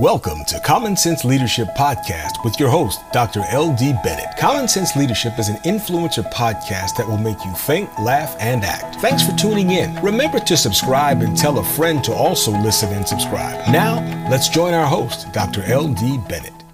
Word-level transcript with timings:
Welcome 0.00 0.44
to 0.46 0.58
Common 0.58 0.96
Sense 0.96 1.24
Leadership 1.24 1.68
Podcast 1.76 2.42
with 2.42 2.58
your 2.58 2.68
host, 2.68 3.00
Dr. 3.12 3.44
L.D. 3.48 3.94
Bennett. 4.02 4.36
Common 4.36 4.66
Sense 4.66 4.96
Leadership 4.96 5.38
is 5.38 5.48
an 5.48 5.54
influencer 5.58 6.28
podcast 6.32 6.96
that 6.96 7.06
will 7.06 7.16
make 7.16 7.44
you 7.44 7.52
think, 7.52 7.96
laugh, 8.00 8.34
and 8.40 8.64
act. 8.64 8.96
Thanks 8.96 9.24
for 9.24 9.30
tuning 9.36 9.70
in. 9.70 9.94
Remember 10.02 10.40
to 10.40 10.56
subscribe 10.56 11.22
and 11.22 11.36
tell 11.36 11.60
a 11.60 11.64
friend 11.64 12.02
to 12.02 12.12
also 12.12 12.50
listen 12.50 12.92
and 12.92 13.06
subscribe. 13.06 13.68
Now, 13.68 14.00
let's 14.28 14.48
join 14.48 14.74
our 14.74 14.84
host, 14.84 15.32
Dr. 15.32 15.62
L.D. 15.62 16.18
Bennett. 16.28 16.64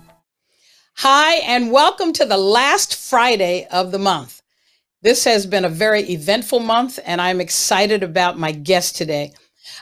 Hi, 0.95 1.35
and 1.45 1.71
welcome 1.71 2.15
to 2.15 2.25
the 2.25 2.39
last 2.39 2.97
Friday 2.97 3.69
of 3.71 3.93
the 3.93 3.99
month. 3.99 4.41
This 5.03 5.25
has 5.25 5.45
been 5.45 5.67
a 5.67 5.69
very 5.69 6.05
eventful 6.05 6.61
month, 6.61 6.99
and 7.05 7.21
I'm 7.21 7.43
excited 7.43 8.03
about 8.03 8.39
my 8.39 8.53
guest 8.53 8.97
today. 8.97 9.35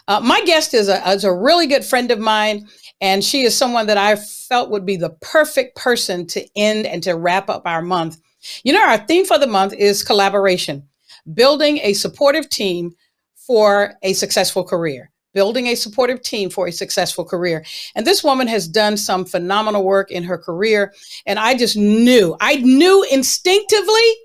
Uh, 0.09 0.19
my 0.19 0.43
guest 0.43 0.75
is 0.75 0.89
a, 0.89 1.09
is 1.11 1.23
a 1.23 1.33
really 1.33 1.69
good 1.69 1.85
friend 1.85 2.11
of 2.11 2.19
mine 2.19 2.67
and 3.01 3.23
she 3.23 3.43
is 3.43 3.57
someone 3.57 3.87
that 3.87 3.99
I 3.99 4.17
felt 4.17 4.71
would 4.71 4.87
be 4.87 4.97
the 4.97 5.11
perfect 5.11 5.77
person 5.77 6.27
to 6.29 6.47
end 6.57 6.87
and 6.87 7.03
to 7.05 7.13
wrap 7.13 7.49
up 7.49 7.63
our 7.67 7.83
month. 7.83 8.19
You 8.65 8.73
know, 8.73 8.83
our 8.83 8.99
theme 8.99 9.25
for 9.25 9.39
the 9.39 9.47
month 9.47 9.73
is 9.73 10.03
collaboration, 10.03 10.89
building 11.33 11.79
a 11.79 11.93
supportive 11.93 12.49
team 12.49 12.93
for 13.35 13.95
a 14.03 14.13
successful 14.13 14.65
career. 14.65 15.11
Building 15.35 15.69
a 15.69 15.75
supportive 15.75 16.23
team 16.23 16.51
for 16.51 16.67
a 16.67 16.73
successful 16.73 17.25
career. 17.25 17.65
And 17.95 18.07
this 18.07 18.25
woman 18.25 18.49
has 18.49 18.67
done 18.67 18.97
some 18.97 19.25
phenomenal 19.25 19.85
work 19.85 20.11
in 20.11 20.25
her 20.25 20.39
career. 20.39 20.93
And 21.27 21.39
I 21.39 21.55
just 21.55 21.77
knew, 21.77 22.35
I 22.41 22.57
knew 22.57 23.05
instinctively 23.11 24.17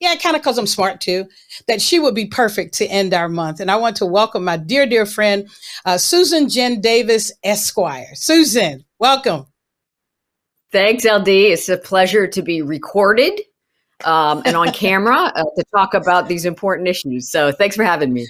yeah, 0.00 0.16
kind 0.16 0.34
of 0.34 0.42
because 0.42 0.58
I'm 0.58 0.66
smart 0.66 1.00
too, 1.00 1.26
that 1.68 1.80
she 1.80 1.98
would 1.98 2.14
be 2.14 2.26
perfect 2.26 2.74
to 2.74 2.86
end 2.86 3.12
our 3.14 3.28
month. 3.28 3.60
And 3.60 3.70
I 3.70 3.76
want 3.76 3.96
to 3.96 4.06
welcome 4.06 4.44
my 4.44 4.56
dear, 4.56 4.86
dear 4.86 5.06
friend, 5.06 5.48
uh, 5.84 5.98
Susan 5.98 6.48
Jin 6.48 6.80
Davis 6.80 7.30
Esquire. 7.44 8.14
Susan, 8.14 8.84
welcome. 8.98 9.46
Thanks, 10.72 11.04
LD. 11.04 11.28
It's 11.28 11.68
a 11.68 11.76
pleasure 11.76 12.26
to 12.26 12.42
be 12.42 12.62
recorded 12.62 13.40
um, 14.04 14.42
and 14.46 14.56
on 14.56 14.72
camera 14.72 15.32
uh, 15.34 15.44
to 15.56 15.64
talk 15.74 15.94
about 15.94 16.28
these 16.28 16.44
important 16.44 16.88
issues. 16.88 17.30
So 17.30 17.52
thanks 17.52 17.76
for 17.76 17.84
having 17.84 18.12
me. 18.12 18.26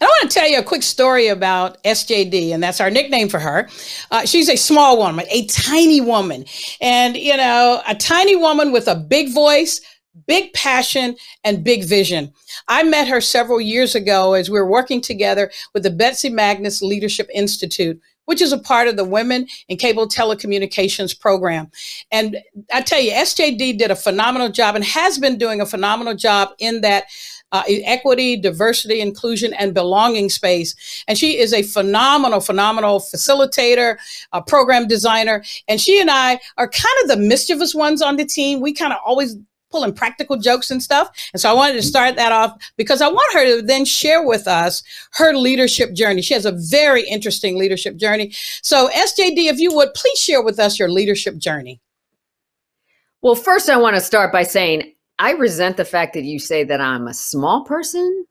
And 0.00 0.02
I 0.02 0.06
want 0.06 0.30
to 0.30 0.38
tell 0.38 0.48
you 0.48 0.58
a 0.58 0.62
quick 0.62 0.82
story 0.82 1.28
about 1.28 1.82
SJD, 1.84 2.52
and 2.52 2.62
that's 2.62 2.80
our 2.80 2.90
nickname 2.90 3.28
for 3.28 3.38
her. 3.38 3.68
Uh, 4.10 4.24
she's 4.26 4.48
a 4.48 4.56
small 4.56 4.98
woman, 4.98 5.26
a 5.30 5.46
tiny 5.46 6.00
woman. 6.00 6.44
And, 6.80 7.16
you 7.16 7.36
know, 7.36 7.82
a 7.88 7.94
tiny 7.94 8.36
woman 8.36 8.72
with 8.72 8.88
a 8.88 8.94
big 8.94 9.32
voice, 9.32 9.80
big 10.26 10.52
passion 10.52 11.16
and 11.44 11.64
big 11.64 11.84
vision. 11.84 12.32
I 12.68 12.82
met 12.82 13.08
her 13.08 13.20
several 13.20 13.60
years 13.60 13.94
ago 13.94 14.34
as 14.34 14.50
we 14.50 14.58
were 14.58 14.68
working 14.68 15.00
together 15.00 15.50
with 15.74 15.82
the 15.82 15.90
Betsy 15.90 16.30
Magness 16.30 16.82
Leadership 16.82 17.28
Institute, 17.32 18.00
which 18.24 18.42
is 18.42 18.52
a 18.52 18.58
part 18.58 18.88
of 18.88 18.96
the 18.96 19.04
Women 19.04 19.46
in 19.68 19.76
Cable 19.76 20.08
Telecommunications 20.08 21.18
program. 21.18 21.70
And 22.10 22.38
I 22.72 22.82
tell 22.82 23.00
you, 23.00 23.12
SJD 23.12 23.78
did 23.78 23.90
a 23.90 23.96
phenomenal 23.96 24.50
job 24.50 24.76
and 24.76 24.84
has 24.84 25.18
been 25.18 25.38
doing 25.38 25.60
a 25.60 25.66
phenomenal 25.66 26.14
job 26.14 26.50
in 26.58 26.80
that 26.82 27.04
uh, 27.52 27.62
equity, 27.66 28.36
diversity, 28.36 29.00
inclusion, 29.00 29.52
and 29.54 29.74
belonging 29.74 30.28
space. 30.28 31.02
And 31.08 31.18
she 31.18 31.38
is 31.38 31.52
a 31.52 31.62
phenomenal, 31.62 32.40
phenomenal 32.40 33.00
facilitator, 33.00 33.96
a 34.32 34.40
program 34.40 34.86
designer. 34.86 35.42
And 35.66 35.80
she 35.80 36.00
and 36.00 36.10
I 36.10 36.38
are 36.56 36.68
kind 36.68 36.94
of 37.02 37.08
the 37.08 37.16
mischievous 37.16 37.74
ones 37.74 38.02
on 38.02 38.16
the 38.16 38.24
team. 38.24 38.60
We 38.60 38.72
kind 38.72 38.92
of 38.92 39.00
always 39.04 39.36
pulling 39.70 39.92
practical 39.92 40.36
jokes 40.36 40.70
and 40.70 40.82
stuff. 40.82 41.10
And 41.32 41.40
so 41.40 41.50
I 41.50 41.52
wanted 41.52 41.74
to 41.74 41.82
start 41.82 42.16
that 42.16 42.32
off 42.32 42.56
because 42.76 43.00
I 43.00 43.08
want 43.08 43.34
her 43.34 43.56
to 43.56 43.62
then 43.62 43.84
share 43.84 44.26
with 44.26 44.46
us 44.46 44.82
her 45.12 45.32
leadership 45.32 45.92
journey. 45.92 46.22
She 46.22 46.34
has 46.34 46.46
a 46.46 46.52
very 46.52 47.02
interesting 47.08 47.58
leadership 47.58 47.96
journey. 47.96 48.32
So, 48.62 48.88
SJD, 48.88 49.46
if 49.46 49.58
you 49.58 49.74
would 49.74 49.94
please 49.94 50.18
share 50.18 50.42
with 50.42 50.58
us 50.58 50.78
your 50.78 50.88
leadership 50.88 51.36
journey. 51.36 51.80
Well, 53.22 53.34
first, 53.34 53.68
I 53.68 53.76
want 53.76 53.96
to 53.96 54.00
start 54.00 54.32
by 54.32 54.44
saying 54.44 54.94
I 55.18 55.32
resent 55.32 55.76
the 55.76 55.84
fact 55.84 56.14
that 56.14 56.24
you 56.24 56.38
say 56.38 56.64
that 56.64 56.80
I'm 56.80 57.06
a 57.06 57.14
small 57.14 57.64
person 57.64 58.24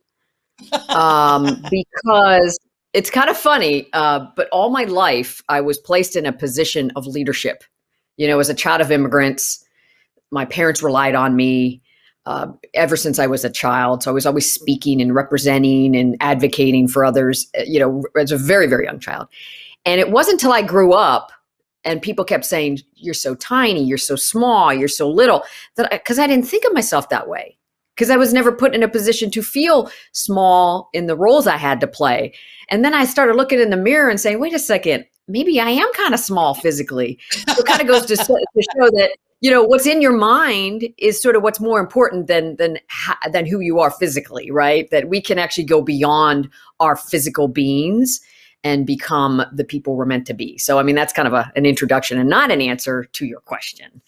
um, 0.89 1.45
because 1.71 2.59
it's 2.93 3.11
kind 3.11 3.29
of 3.29 3.37
funny. 3.37 3.87
Uh, 3.93 4.25
but 4.35 4.49
all 4.51 4.71
my 4.71 4.85
life, 4.85 5.43
I 5.47 5.61
was 5.61 5.77
placed 5.77 6.15
in 6.15 6.25
a 6.25 6.33
position 6.33 6.91
of 6.95 7.05
leadership. 7.05 7.63
You 8.17 8.27
know, 8.27 8.39
as 8.39 8.49
a 8.49 8.55
child 8.55 8.81
of 8.81 8.91
immigrants, 8.91 9.63
my 10.31 10.45
parents 10.45 10.83
relied 10.83 11.15
on 11.15 11.35
me 11.35 11.81
uh, 12.25 12.47
ever 12.73 12.95
since 12.95 13.17
I 13.17 13.27
was 13.27 13.43
a 13.43 13.49
child. 13.49 14.03
So 14.03 14.11
I 14.11 14.13
was 14.13 14.25
always 14.25 14.51
speaking 14.51 15.01
and 15.01 15.15
representing 15.15 15.95
and 15.95 16.15
advocating 16.19 16.87
for 16.87 17.03
others, 17.03 17.49
uh, 17.57 17.63
you 17.65 17.79
know, 17.79 18.03
as 18.19 18.31
a 18.31 18.37
very, 18.37 18.67
very 18.67 18.85
young 18.85 18.99
child. 18.99 19.27
And 19.85 19.99
it 19.99 20.11
wasn't 20.11 20.35
until 20.35 20.51
I 20.51 20.61
grew 20.61 20.93
up 20.93 21.31
and 21.83 22.01
people 22.01 22.25
kept 22.25 22.45
saying, 22.45 22.79
You're 22.95 23.13
so 23.13 23.35
tiny, 23.35 23.83
you're 23.83 23.97
so 23.97 24.15
small, 24.15 24.73
you're 24.73 24.87
so 24.87 25.09
little, 25.09 25.43
that 25.75 25.89
because 25.91 26.19
I, 26.19 26.25
I 26.25 26.27
didn't 26.27 26.47
think 26.47 26.65
of 26.65 26.73
myself 26.73 27.09
that 27.09 27.27
way. 27.27 27.57
Because 27.95 28.09
I 28.09 28.17
was 28.17 28.33
never 28.33 28.51
put 28.51 28.73
in 28.73 28.83
a 28.83 28.87
position 28.87 29.29
to 29.31 29.41
feel 29.41 29.91
small 30.13 30.89
in 30.93 31.07
the 31.07 31.17
roles 31.17 31.47
I 31.47 31.57
had 31.57 31.81
to 31.81 31.87
play. 31.87 32.33
And 32.69 32.85
then 32.85 32.93
I 32.93 33.03
started 33.03 33.35
looking 33.35 33.59
in 33.59 33.71
the 33.71 33.77
mirror 33.77 34.09
and 34.09 34.19
saying, 34.19 34.39
Wait 34.39 34.53
a 34.53 34.59
second, 34.59 35.05
maybe 35.27 35.59
I 35.59 35.69
am 35.69 35.91
kind 35.93 36.13
of 36.13 36.19
small 36.19 36.53
physically. 36.53 37.17
So 37.31 37.59
it 37.59 37.65
kind 37.65 37.81
of 37.81 37.87
goes 37.87 38.05
to, 38.05 38.15
to 38.15 38.25
show 38.25 38.89
that 38.91 39.11
you 39.41 39.49
know 39.49 39.63
what's 39.63 39.85
in 39.85 40.01
your 40.01 40.13
mind 40.13 40.87
is 40.97 41.21
sort 41.21 41.35
of 41.35 41.43
what's 41.43 41.59
more 41.59 41.79
important 41.79 42.27
than 42.27 42.55
than 42.57 42.77
than 43.31 43.45
who 43.45 43.59
you 43.59 43.79
are 43.79 43.91
physically 43.91 44.51
right? 44.51 44.89
That 44.91 45.09
we 45.09 45.21
can 45.21 45.39
actually 45.39 45.63
go 45.65 45.81
beyond 45.81 46.49
our 46.79 46.95
physical 46.95 47.47
beings 47.47 48.19
and 48.63 48.85
become 48.85 49.45
the 49.53 49.63
people 49.63 49.95
we're 49.95 50.05
meant 50.05 50.27
to 50.27 50.33
be. 50.33 50.57
So 50.57 50.79
i 50.79 50.83
mean 50.83 50.95
that's 50.95 51.13
kind 51.13 51.27
of 51.27 51.33
a, 51.33 51.51
an 51.55 51.65
introduction 51.65 52.17
and 52.17 52.29
not 52.29 52.51
an 52.51 52.61
answer 52.61 53.05
to 53.05 53.25
your 53.25 53.39
question. 53.41 54.01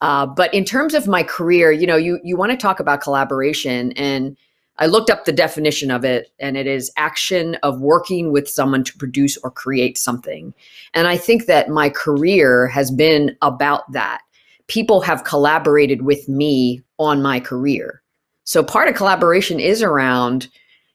Uh, 0.00 0.26
but 0.26 0.52
in 0.52 0.64
terms 0.64 0.94
of 0.94 1.06
my 1.06 1.22
career 1.22 1.70
you 1.70 1.86
know 1.86 1.96
you 1.96 2.18
you 2.24 2.36
want 2.36 2.52
to 2.52 2.56
talk 2.56 2.80
about 2.80 3.00
collaboration 3.00 3.92
and 3.92 4.36
I 4.76 4.86
looked 4.86 5.08
up 5.08 5.24
the 5.24 5.30
definition 5.30 5.92
of 5.92 6.04
it, 6.04 6.32
and 6.40 6.56
it 6.56 6.66
is 6.66 6.90
action 6.96 7.54
of 7.62 7.80
working 7.80 8.32
with 8.32 8.48
someone 8.48 8.82
to 8.82 8.98
produce 8.98 9.36
or 9.44 9.50
create 9.52 9.96
something. 9.96 10.52
And 10.94 11.06
I 11.06 11.16
think 11.16 11.46
that 11.46 11.68
my 11.68 11.88
career 11.88 12.66
has 12.66 12.90
been 12.90 13.36
about 13.40 13.92
that 13.92 14.22
people 14.68 15.00
have 15.00 15.24
collaborated 15.24 16.02
with 16.02 16.28
me 16.28 16.82
on 16.98 17.22
my 17.22 17.40
career. 17.40 18.02
So 18.44 18.62
part 18.62 18.88
of 18.88 18.94
collaboration 18.94 19.58
is 19.60 19.82
around, 19.82 20.48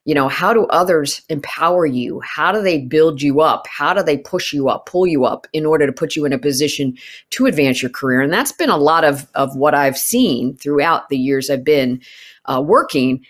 you 0.06 0.16
know, 0.16 0.28
how 0.28 0.53
do 0.53 0.66
others 0.68 1.22
empower 1.30 1.85
you? 1.85 2.19
How 2.22 2.52
do 2.52 2.62
they 2.62 2.80
build 2.80 3.22
you 3.22 3.41
up? 3.41 3.68
How 3.68 3.94
do 3.94 4.02
they 4.02 4.18
push 4.18 4.53
you 4.53 4.69
up, 4.69 4.85
pull 4.85 5.06
you 5.06 5.25
up 5.25 5.47
in 5.53 5.66
order 5.66 5.85
to 5.85 5.94
put 5.94 6.16
you 6.16 6.25
in 6.25 6.34
a 6.34 6.40
position 6.40 6.97
to 7.31 7.46
advance 7.46 7.81
your 7.81 7.91
career? 7.91 8.22
And 8.22 8.34
that's 8.34 8.52
been 8.52 8.69
a 8.69 8.78
lot 8.78 9.03
of, 9.03 9.28
of 9.35 9.56
what 9.56 9.75
I've 9.75 9.97
seen 9.97 10.56
throughout 10.56 11.09
the 11.09 11.18
years 11.18 11.50
I've 11.50 11.63
been 11.63 12.01
uh, 12.46 12.62
working. 12.66 13.25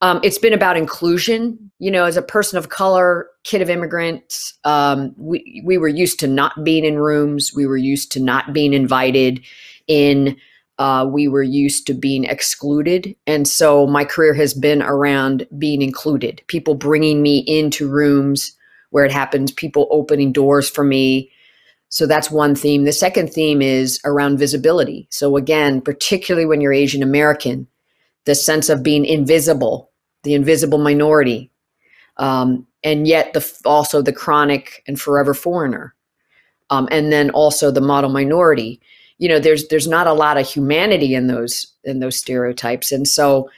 Um, 0.00 0.20
it's 0.22 0.38
been 0.38 0.52
about 0.52 0.76
inclusion. 0.76 1.70
You 1.78 1.90
know, 1.90 2.04
as 2.04 2.16
a 2.16 2.22
person 2.22 2.58
of 2.58 2.68
color, 2.68 3.28
kid 3.44 3.62
of 3.62 3.70
immigrants, 3.70 4.56
um, 4.64 5.14
we, 5.16 5.62
we 5.64 5.78
were 5.78 5.88
used 5.88 6.20
to 6.20 6.26
not 6.26 6.64
being 6.64 6.84
in 6.84 6.98
rooms. 6.98 7.52
We 7.54 7.66
were 7.66 7.76
used 7.76 8.12
to 8.12 8.20
not 8.20 8.52
being 8.52 8.72
invited 8.72 9.44
in 9.86 10.36
uh, 10.78 11.08
we 11.10 11.26
were 11.26 11.42
used 11.42 11.86
to 11.88 11.94
being 11.94 12.24
excluded. 12.24 13.14
And 13.26 13.48
so 13.48 13.86
my 13.86 14.04
career 14.04 14.32
has 14.34 14.54
been 14.54 14.80
around 14.80 15.46
being 15.58 15.82
included, 15.82 16.40
people 16.46 16.74
bringing 16.74 17.20
me 17.20 17.38
into 17.38 17.88
rooms 17.88 18.52
where 18.90 19.04
it 19.04 19.12
happens, 19.12 19.50
people 19.50 19.88
opening 19.90 20.32
doors 20.32 20.70
for 20.70 20.84
me. 20.84 21.30
So 21.88 22.06
that's 22.06 22.30
one 22.30 22.54
theme. 22.54 22.84
The 22.84 22.92
second 22.92 23.32
theme 23.32 23.60
is 23.60 24.00
around 24.04 24.38
visibility. 24.38 25.08
So 25.10 25.36
again, 25.36 25.80
particularly 25.80 26.46
when 26.46 26.60
you're 26.60 26.72
Asian 26.72 27.02
American, 27.02 27.66
the 28.24 28.34
sense 28.34 28.68
of 28.68 28.82
being 28.82 29.04
invisible, 29.04 29.87
the 30.28 30.34
invisible 30.34 30.76
minority, 30.76 31.50
um, 32.18 32.66
and 32.84 33.08
yet 33.08 33.32
the 33.32 33.60
also 33.64 34.02
the 34.02 34.12
chronic 34.12 34.82
and 34.86 35.00
forever 35.00 35.32
foreigner, 35.32 35.94
um, 36.68 36.86
and 36.90 37.10
then 37.10 37.30
also 37.30 37.70
the 37.70 37.80
model 37.80 38.10
minority. 38.10 38.78
You 39.16 39.30
know 39.30 39.38
there's 39.38 39.68
there's 39.68 39.88
not 39.88 40.06
a 40.06 40.12
lot 40.12 40.36
of 40.36 40.46
humanity 40.46 41.14
in 41.14 41.28
those 41.28 41.72
in 41.84 42.00
those 42.00 42.16
stereotypes. 42.16 42.92
And 42.92 43.08
so 43.08 43.48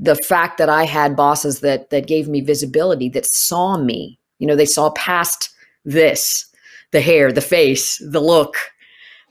the 0.00 0.16
fact 0.16 0.58
that 0.58 0.68
i 0.68 0.84
had 0.84 1.16
bosses 1.16 1.60
that 1.60 1.88
that 1.88 2.06
gave 2.06 2.28
me 2.28 2.42
visibility 2.42 3.08
that 3.08 3.24
saw 3.24 3.78
me 3.78 4.18
you 4.38 4.46
know 4.46 4.54
they 4.54 4.66
saw 4.66 4.90
past 4.90 5.48
this 5.86 6.44
the 6.90 7.00
hair 7.00 7.32
the 7.32 7.40
face 7.40 7.96
the 8.10 8.20
look 8.20 8.54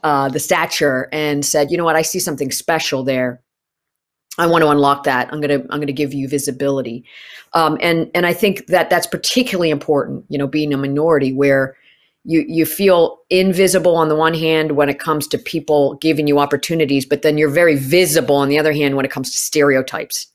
uh, 0.03 0.29
the 0.29 0.39
stature 0.39 1.09
and 1.11 1.45
said 1.45 1.69
you 1.71 1.77
know 1.77 1.83
what? 1.83 1.95
I 1.95 2.01
see 2.01 2.19
something 2.19 2.51
special 2.51 3.03
there 3.03 3.41
i 4.37 4.45
want 4.45 4.63
to 4.63 4.69
unlock 4.69 5.03
that. 5.03 5.31
I'm 5.31 5.41
going 5.41 5.61
to 5.61 5.67
i'm 5.71 5.79
going 5.79 5.87
to 5.87 5.93
give 5.93 6.13
you 6.13 6.27
visibility. 6.27 7.03
Um, 7.53 7.77
and 7.81 8.11
and 8.13 8.25
i 8.25 8.33
think 8.33 8.67
that 8.67 8.89
that's 8.89 9.07
particularly 9.07 9.69
important 9.69 10.25
you 10.29 10.37
know 10.37 10.47
being 10.47 10.73
a 10.73 10.77
minority 10.77 11.33
where 11.33 11.75
you 12.23 12.43
you 12.47 12.65
feel 12.65 13.19
invisible 13.29 13.95
on 13.95 14.09
the 14.09 14.15
one 14.15 14.33
hand 14.33 14.73
when 14.73 14.89
it 14.89 14.99
comes 14.99 15.27
to 15.27 15.37
people 15.37 15.95
giving 15.95 16.27
you 16.27 16.39
opportunities 16.39 17.05
but 17.05 17.21
then 17.21 17.37
you're 17.37 17.49
very 17.49 17.75
visible 17.75 18.35
on 18.35 18.49
the 18.49 18.59
other 18.59 18.73
hand 18.73 18.95
when 18.95 19.05
it 19.05 19.11
comes 19.11 19.31
to 19.31 19.37
stereotypes 19.37 20.27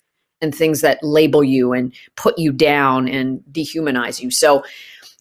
and 0.43 0.55
things 0.55 0.81
that 0.83 1.03
label 1.03 1.43
you 1.43 1.73
and 1.73 1.95
put 2.17 2.37
you 2.37 2.53
down 2.53 3.09
and 3.09 3.41
dehumanize 3.53 4.21
you. 4.21 4.31
So 4.31 4.65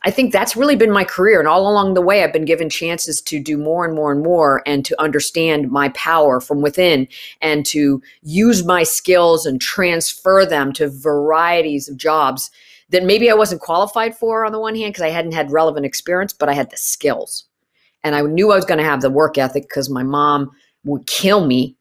I 0.04 0.10
think 0.10 0.34
that's 0.34 0.56
really 0.56 0.76
been 0.76 0.92
my 0.92 1.04
career. 1.04 1.40
And 1.40 1.48
all 1.48 1.68
along 1.68 1.94
the 1.94 2.02
way, 2.02 2.24
I've 2.24 2.34
been 2.34 2.46
given 2.46 2.70
chances 2.70 3.22
to 3.22 3.40
do 3.40 3.56
more 3.58 3.86
and 3.86 3.94
more 3.94 4.12
and 4.12 4.24
more 4.24 4.64
and 4.66 4.84
to 4.86 5.00
understand 5.00 5.70
my 5.70 5.90
power 5.90 6.40
from 6.40 6.62
within 6.62 7.08
and 7.40 7.66
to 7.68 8.02
use 8.24 8.66
my 8.66 8.82
skills 8.82 9.46
and 9.46 9.62
transfer 9.62 10.46
them 10.46 10.74
to 10.74 10.90
varieties 10.90 11.88
of 11.88 11.98
jobs 11.98 12.50
that 12.90 13.04
maybe 13.04 13.30
I 13.30 13.36
wasn't 13.36 13.62
qualified 13.62 14.18
for 14.18 14.44
on 14.44 14.52
the 14.52 14.60
one 14.60 14.76
hand 14.76 14.94
because 14.94 15.04
I 15.04 15.10
hadn't 15.10 15.34
had 15.34 15.52
relevant 15.52 15.86
experience, 15.86 16.34
but 16.34 16.50
I 16.50 16.54
had 16.54 16.72
the 16.72 16.78
skills. 16.78 17.46
And 18.04 18.16
I 18.16 18.22
knew 18.22 18.52
I 18.52 18.56
was 18.56 18.66
going 18.66 18.80
to 18.80 18.84
have 18.84 19.02
the 19.02 19.10
work 19.10 19.38
ethic 19.38 19.64
because 19.64 19.90
my 19.90 20.04
mom 20.04 20.52
would 20.84 21.06
kill 21.06 21.46
me 21.46 21.78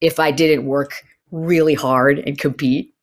if 0.00 0.18
I 0.18 0.32
didn't 0.32 0.66
work 0.66 1.02
really 1.30 1.74
hard 1.74 2.18
and 2.18 2.36
compete. 2.36 2.94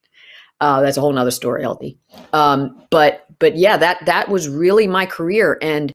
Uh, 0.61 0.81
that's 0.81 0.97
a 0.97 1.01
whole 1.01 1.11
nother 1.11 1.31
story, 1.31 1.65
LD. 1.65 1.95
Um, 2.33 2.83
but 2.89 3.25
but 3.39 3.57
yeah, 3.57 3.77
that 3.77 4.05
that 4.05 4.29
was 4.29 4.47
really 4.47 4.87
my 4.87 5.05
career, 5.05 5.57
and 5.61 5.91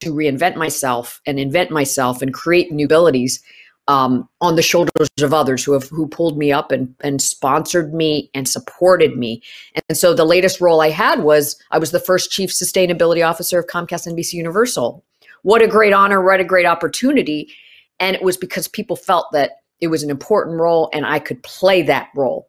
to 0.00 0.12
reinvent 0.12 0.56
myself 0.56 1.20
and 1.26 1.38
invent 1.38 1.70
myself 1.70 2.22
and 2.22 2.32
create 2.32 2.72
new 2.72 2.86
abilities 2.86 3.42
um, 3.88 4.28
on 4.40 4.54
the 4.54 4.62
shoulders 4.62 5.08
of 5.20 5.32
others 5.32 5.64
who 5.64 5.72
have 5.72 5.88
who 5.88 6.06
pulled 6.06 6.36
me 6.36 6.52
up 6.52 6.70
and 6.70 6.94
and 7.00 7.22
sponsored 7.22 7.94
me 7.94 8.30
and 8.34 8.48
supported 8.48 9.16
me. 9.16 9.42
And 9.88 9.96
so 9.96 10.14
the 10.14 10.24
latest 10.24 10.60
role 10.60 10.80
I 10.80 10.90
had 10.90 11.22
was 11.22 11.60
I 11.70 11.78
was 11.78 11.90
the 11.90 12.00
first 12.00 12.30
chief 12.30 12.50
sustainability 12.50 13.26
officer 13.26 13.58
of 13.58 13.66
Comcast 13.66 14.06
NBC 14.06 14.34
Universal. 14.34 15.04
What 15.42 15.62
a 15.62 15.68
great 15.68 15.92
honor! 15.92 16.22
What 16.22 16.40
a 16.40 16.44
great 16.44 16.66
opportunity! 16.66 17.52
And 17.98 18.14
it 18.14 18.22
was 18.22 18.36
because 18.36 18.68
people 18.68 18.96
felt 18.96 19.32
that 19.32 19.52
it 19.80 19.88
was 19.88 20.02
an 20.02 20.10
important 20.10 20.60
role 20.60 20.90
and 20.92 21.06
I 21.06 21.18
could 21.18 21.42
play 21.42 21.82
that 21.82 22.08
role. 22.14 22.47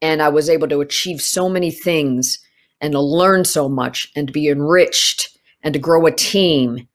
And 0.00 0.22
I 0.22 0.28
was 0.28 0.48
able 0.48 0.68
to 0.68 0.80
achieve 0.80 1.20
so 1.20 1.48
many 1.48 1.70
things 1.70 2.38
and 2.80 2.92
to 2.92 3.00
learn 3.00 3.44
so 3.44 3.68
much 3.68 4.10
and 4.14 4.28
to 4.28 4.32
be 4.32 4.48
enriched 4.48 5.36
and 5.62 5.74
to 5.74 5.80
grow 5.80 6.06
a 6.06 6.12
team 6.12 6.88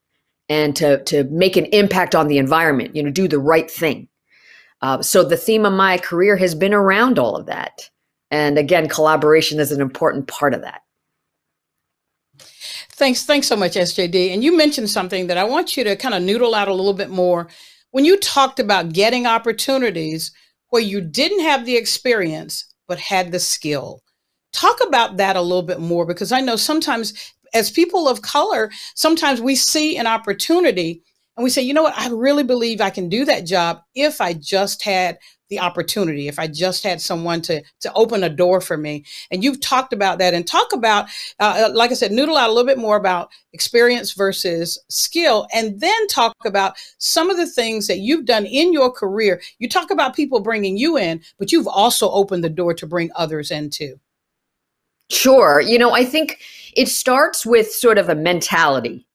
and 0.49 0.75
to, 0.75 1.03
to 1.03 1.23
make 1.25 1.57
an 1.57 1.65
impact 1.65 2.15
on 2.15 2.27
the 2.27 2.37
environment, 2.37 2.95
you 2.95 3.03
know, 3.03 3.11
do 3.11 3.27
the 3.27 3.39
right 3.39 3.69
thing. 3.69 4.07
Uh, 4.81 5.01
so 5.01 5.23
the 5.23 5.37
theme 5.37 5.65
of 5.65 5.73
my 5.73 5.97
career 5.97 6.35
has 6.37 6.55
been 6.55 6.73
around 6.73 7.17
all 7.17 7.35
of 7.35 7.45
that. 7.45 7.89
And 8.31 8.57
again, 8.57 8.89
collaboration 8.89 9.59
is 9.59 9.71
an 9.71 9.81
important 9.81 10.27
part 10.27 10.53
of 10.53 10.61
that. 10.61 10.81
Thanks, 12.89 13.25
thanks 13.25 13.47
so 13.47 13.55
much, 13.55 13.73
SJD. 13.73 14.33
And 14.33 14.43
you 14.43 14.55
mentioned 14.55 14.89
something 14.89 15.27
that 15.27 15.37
I 15.37 15.43
want 15.43 15.75
you 15.75 15.83
to 15.83 15.95
kind 15.95 16.13
of 16.13 16.21
noodle 16.21 16.53
out 16.53 16.67
a 16.67 16.73
little 16.73 16.93
bit 16.93 17.09
more 17.09 17.47
when 17.91 18.05
you 18.05 18.17
talked 18.17 18.59
about 18.59 18.93
getting 18.93 19.25
opportunities 19.25 20.31
where 20.69 20.81
you 20.81 20.99
didn't 20.99 21.41
have 21.41 21.65
the 21.65 21.77
experience 21.77 22.72
but 22.87 22.99
had 22.99 23.31
the 23.31 23.39
skill. 23.39 24.01
Talk 24.51 24.77
about 24.85 25.17
that 25.17 25.35
a 25.35 25.41
little 25.41 25.63
bit 25.63 25.79
more 25.79 26.05
because 26.05 26.31
I 26.31 26.41
know 26.41 26.55
sometimes 26.55 27.13
as 27.53 27.71
people 27.71 28.07
of 28.07 28.21
color, 28.21 28.71
sometimes 28.95 29.41
we 29.41 29.55
see 29.55 29.97
an 29.97 30.07
opportunity 30.07 31.03
and 31.35 31.43
we 31.43 31.49
say, 31.49 31.61
you 31.61 31.73
know 31.73 31.83
what, 31.83 31.97
I 31.97 32.09
really 32.09 32.43
believe 32.43 32.79
I 32.79 32.89
can 32.89 33.09
do 33.09 33.25
that 33.25 33.45
job 33.45 33.81
if 33.95 34.21
I 34.21 34.33
just 34.33 34.83
had 34.83 35.17
the 35.53 35.59
opportunity 35.59 36.27
if 36.27 36.39
i 36.39 36.47
just 36.47 36.83
had 36.83 36.99
someone 36.99 37.39
to 37.39 37.61
to 37.79 37.93
open 37.93 38.23
a 38.23 38.29
door 38.29 38.59
for 38.59 38.75
me. 38.75 39.05
And 39.29 39.43
you've 39.43 39.61
talked 39.61 39.93
about 39.93 40.17
that 40.17 40.33
and 40.33 40.47
talk 40.47 40.73
about 40.73 41.05
uh, 41.39 41.67
uh, 41.67 41.71
like 41.75 41.91
i 41.91 41.93
said 41.93 42.11
noodle 42.11 42.37
out 42.37 42.49
a 42.49 42.53
little 42.53 42.65
bit 42.65 42.79
more 42.79 42.95
about 42.95 43.29
experience 43.53 44.13
versus 44.13 44.79
skill 44.89 45.47
and 45.53 45.79
then 45.79 46.07
talk 46.07 46.35
about 46.43 46.75
some 46.97 47.29
of 47.29 47.37
the 47.37 47.45
things 47.45 47.85
that 47.85 47.99
you've 47.99 48.25
done 48.25 48.47
in 48.47 48.73
your 48.73 48.91
career. 48.91 49.41
You 49.59 49.69
talk 49.69 49.91
about 49.91 50.15
people 50.15 50.39
bringing 50.39 50.75
you 50.75 50.97
in 50.97 51.21
but 51.37 51.51
you've 51.51 51.67
also 51.67 52.09
opened 52.09 52.43
the 52.43 52.49
door 52.49 52.73
to 52.73 52.87
bring 52.87 53.11
others 53.15 53.51
in 53.51 53.69
too. 53.69 53.99
Sure. 55.11 55.61
You 55.61 55.77
know 55.77 55.91
i 55.91 56.03
think 56.03 56.39
it 56.75 56.87
starts 56.87 57.45
with 57.45 57.71
sort 57.71 57.99
of 57.99 58.09
a 58.09 58.15
mentality 58.15 59.05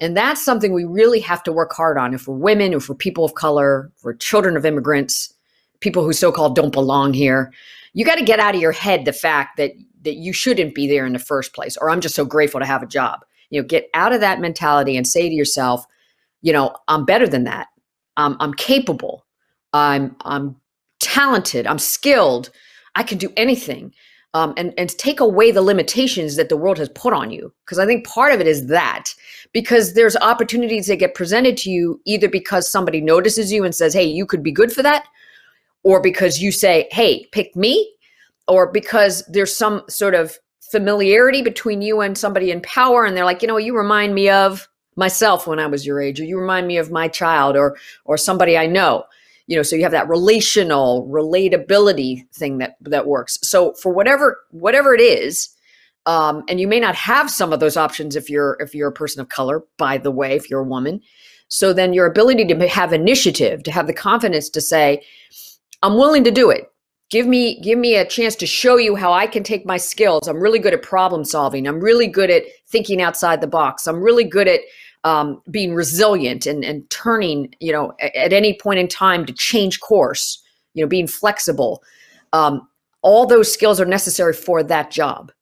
and 0.00 0.16
that's 0.16 0.44
something 0.44 0.72
we 0.72 0.84
really 0.84 1.20
have 1.20 1.42
to 1.44 1.52
work 1.52 1.72
hard 1.72 1.98
on. 1.98 2.14
If 2.14 2.26
we're 2.26 2.36
women, 2.36 2.72
if 2.72 2.88
we're 2.88 2.94
people 2.94 3.24
of 3.24 3.34
color, 3.34 3.92
if 3.96 4.04
we're 4.04 4.14
children 4.14 4.56
of 4.56 4.64
immigrants 4.64 5.34
people 5.80 6.04
who 6.04 6.12
so-called 6.12 6.54
don't 6.54 6.72
belong 6.72 7.12
here 7.12 7.52
you 7.92 8.04
got 8.04 8.16
to 8.16 8.24
get 8.24 8.38
out 8.38 8.54
of 8.54 8.60
your 8.60 8.72
head 8.72 9.04
the 9.04 9.12
fact 9.12 9.56
that 9.56 9.72
that 10.02 10.14
you 10.14 10.32
shouldn't 10.32 10.74
be 10.74 10.88
there 10.88 11.04
in 11.04 11.12
the 11.12 11.18
first 11.18 11.52
place 11.52 11.76
or 11.78 11.90
i'm 11.90 12.00
just 12.00 12.14
so 12.14 12.24
grateful 12.24 12.60
to 12.60 12.66
have 12.66 12.82
a 12.82 12.86
job. 12.86 13.20
You 13.50 13.60
know 13.60 13.66
get 13.66 13.90
out 13.94 14.12
of 14.12 14.20
that 14.20 14.40
mentality 14.40 14.96
and 14.96 15.06
say 15.06 15.28
to 15.28 15.34
yourself 15.34 15.84
you 16.42 16.52
know 16.52 16.74
i'm 16.88 17.04
better 17.04 17.26
than 17.26 17.44
that. 17.44 17.68
Um, 18.16 18.36
i'm 18.40 18.54
capable. 18.54 19.24
I'm 19.72 20.16
i'm 20.22 20.56
talented. 21.00 21.66
I'm 21.66 21.78
skilled. 21.78 22.50
I 22.94 23.02
can 23.02 23.18
do 23.18 23.32
anything 23.36 23.94
um, 24.34 24.54
and 24.56 24.72
and 24.78 24.90
take 24.90 25.20
away 25.20 25.50
the 25.50 25.62
limitations 25.62 26.36
that 26.36 26.48
the 26.48 26.56
world 26.56 26.78
has 26.78 26.88
put 26.90 27.12
on 27.12 27.30
you 27.30 27.52
because 27.64 27.78
i 27.78 27.86
think 27.86 28.06
part 28.06 28.32
of 28.32 28.40
it 28.40 28.46
is 28.46 28.66
that 28.68 29.12
because 29.52 29.94
there's 29.94 30.16
opportunities 30.18 30.86
that 30.86 30.96
get 30.96 31.14
presented 31.14 31.56
to 31.56 31.70
you 31.70 32.00
either 32.04 32.28
because 32.28 32.70
somebody 32.70 33.00
notices 33.00 33.52
you 33.52 33.64
and 33.64 33.74
says 33.74 33.92
hey 33.92 34.04
you 34.04 34.24
could 34.24 34.42
be 34.42 34.52
good 34.52 34.72
for 34.72 34.82
that 34.82 35.06
or 35.82 36.00
because 36.00 36.40
you 36.40 36.52
say, 36.52 36.88
hey, 36.90 37.26
pick 37.32 37.54
me, 37.56 37.94
or 38.48 38.70
because 38.70 39.24
there's 39.28 39.56
some 39.56 39.82
sort 39.88 40.14
of 40.14 40.38
familiarity 40.60 41.42
between 41.42 41.82
you 41.82 42.00
and 42.00 42.16
somebody 42.16 42.50
in 42.50 42.60
power 42.60 43.04
and 43.04 43.16
they're 43.16 43.24
like, 43.24 43.42
you 43.42 43.48
know, 43.48 43.56
you 43.56 43.76
remind 43.76 44.14
me 44.14 44.28
of 44.28 44.68
myself 44.96 45.46
when 45.46 45.58
I 45.58 45.66
was 45.66 45.86
your 45.86 46.00
age, 46.00 46.20
or 46.20 46.24
you 46.24 46.38
remind 46.38 46.66
me 46.66 46.76
of 46.76 46.90
my 46.90 47.08
child 47.08 47.56
or 47.56 47.76
or 48.04 48.16
somebody 48.16 48.56
I 48.56 48.66
know. 48.66 49.04
You 49.50 49.56
know, 49.56 49.62
so 49.62 49.74
you 49.74 49.82
have 49.82 49.90
that 49.90 50.08
relational 50.08 51.08
relatability 51.10 52.24
thing 52.32 52.58
that 52.58 52.76
that 52.82 53.08
works. 53.08 53.36
So 53.42 53.72
for 53.74 53.92
whatever 53.92 54.38
whatever 54.52 54.94
it 54.94 55.00
is, 55.00 55.48
um, 56.06 56.44
and 56.48 56.60
you 56.60 56.68
may 56.68 56.78
not 56.78 56.94
have 56.94 57.28
some 57.28 57.52
of 57.52 57.58
those 57.58 57.76
options 57.76 58.14
if 58.14 58.30
you're 58.30 58.56
if 58.60 58.76
you're 58.76 58.88
a 58.88 58.92
person 58.92 59.20
of 59.20 59.28
color, 59.28 59.64
by 59.76 59.98
the 59.98 60.12
way, 60.12 60.36
if 60.36 60.48
you're 60.48 60.60
a 60.60 60.64
woman. 60.64 61.00
So 61.48 61.72
then 61.72 61.92
your 61.92 62.06
ability 62.06 62.44
to 62.46 62.68
have 62.68 62.92
initiative, 62.92 63.64
to 63.64 63.72
have 63.72 63.88
the 63.88 63.92
confidence 63.92 64.48
to 64.50 64.60
say, 64.60 65.02
I'm 65.82 65.96
willing 65.96 66.22
to 66.22 66.30
do 66.30 66.50
it. 66.50 66.72
Give 67.10 67.26
me 67.26 67.60
give 67.60 67.76
me 67.76 67.96
a 67.96 68.06
chance 68.06 68.36
to 68.36 68.46
show 68.46 68.76
you 68.76 68.94
how 68.94 69.12
I 69.12 69.26
can 69.26 69.42
take 69.42 69.66
my 69.66 69.78
skills. 69.78 70.28
I'm 70.28 70.40
really 70.40 70.60
good 70.60 70.74
at 70.74 70.82
problem 70.82 71.24
solving. 71.24 71.66
I'm 71.66 71.80
really 71.80 72.06
good 72.06 72.30
at 72.30 72.44
thinking 72.68 73.02
outside 73.02 73.40
the 73.40 73.48
box. 73.48 73.88
I'm 73.88 74.00
really 74.00 74.22
good 74.22 74.46
at 74.46 74.60
um, 75.04 75.40
being 75.50 75.74
resilient 75.74 76.46
and, 76.46 76.64
and 76.64 76.88
turning, 76.90 77.54
you 77.60 77.72
know, 77.72 77.92
at, 78.00 78.14
at, 78.14 78.32
any 78.32 78.54
point 78.54 78.78
in 78.78 78.88
time 78.88 79.24
to 79.26 79.32
change 79.32 79.80
course, 79.80 80.42
you 80.74 80.84
know, 80.84 80.88
being 80.88 81.06
flexible. 81.06 81.82
Um, 82.32 82.68
all 83.02 83.26
those 83.26 83.52
skills 83.52 83.80
are 83.80 83.86
necessary 83.86 84.34
for 84.34 84.62
that 84.62 84.90
job. 84.90 85.32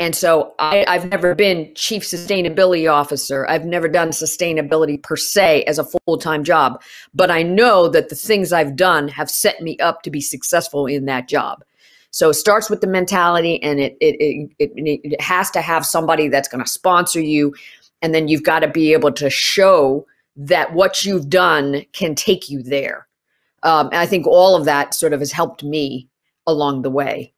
And 0.00 0.14
so 0.14 0.54
I, 0.60 0.84
have 0.86 1.10
never 1.10 1.34
been 1.34 1.72
chief 1.74 2.04
sustainability 2.04 2.90
officer. 2.90 3.48
I've 3.48 3.64
never 3.64 3.88
done 3.88 4.10
sustainability 4.10 5.02
per 5.02 5.16
se 5.16 5.64
as 5.64 5.78
a 5.78 5.84
full 5.84 6.18
time 6.18 6.44
job, 6.44 6.80
but 7.14 7.32
I 7.32 7.42
know 7.42 7.88
that 7.88 8.08
the 8.08 8.14
things 8.14 8.52
I've 8.52 8.76
done 8.76 9.08
have 9.08 9.28
set 9.28 9.60
me 9.60 9.76
up 9.78 10.02
to 10.02 10.10
be 10.10 10.20
successful 10.20 10.86
in 10.86 11.06
that 11.06 11.28
job. 11.28 11.64
So 12.10 12.30
it 12.30 12.34
starts 12.34 12.70
with 12.70 12.80
the 12.80 12.86
mentality, 12.86 13.62
and 13.62 13.80
it 13.80 13.96
it 14.00 14.16
it, 14.58 14.70
it, 14.76 15.00
it 15.04 15.20
has 15.20 15.50
to 15.50 15.60
have 15.60 15.84
somebody 15.84 16.28
that's 16.28 16.48
going 16.48 16.64
to 16.64 16.70
sponsor 16.70 17.20
you, 17.20 17.54
and 18.02 18.14
then 18.14 18.28
you've 18.28 18.44
got 18.44 18.60
to 18.60 18.68
be 18.68 18.92
able 18.92 19.12
to 19.12 19.30
show 19.30 20.06
that 20.36 20.72
what 20.72 21.04
you've 21.04 21.28
done 21.28 21.84
can 21.92 22.14
take 22.14 22.48
you 22.48 22.62
there. 22.62 23.08
Um, 23.64 23.86
and 23.88 23.96
I 23.96 24.06
think 24.06 24.26
all 24.26 24.54
of 24.54 24.64
that 24.66 24.94
sort 24.94 25.12
of 25.12 25.20
has 25.20 25.32
helped 25.32 25.64
me 25.64 26.08
along 26.46 26.82
the 26.82 26.90
way. 26.90 27.34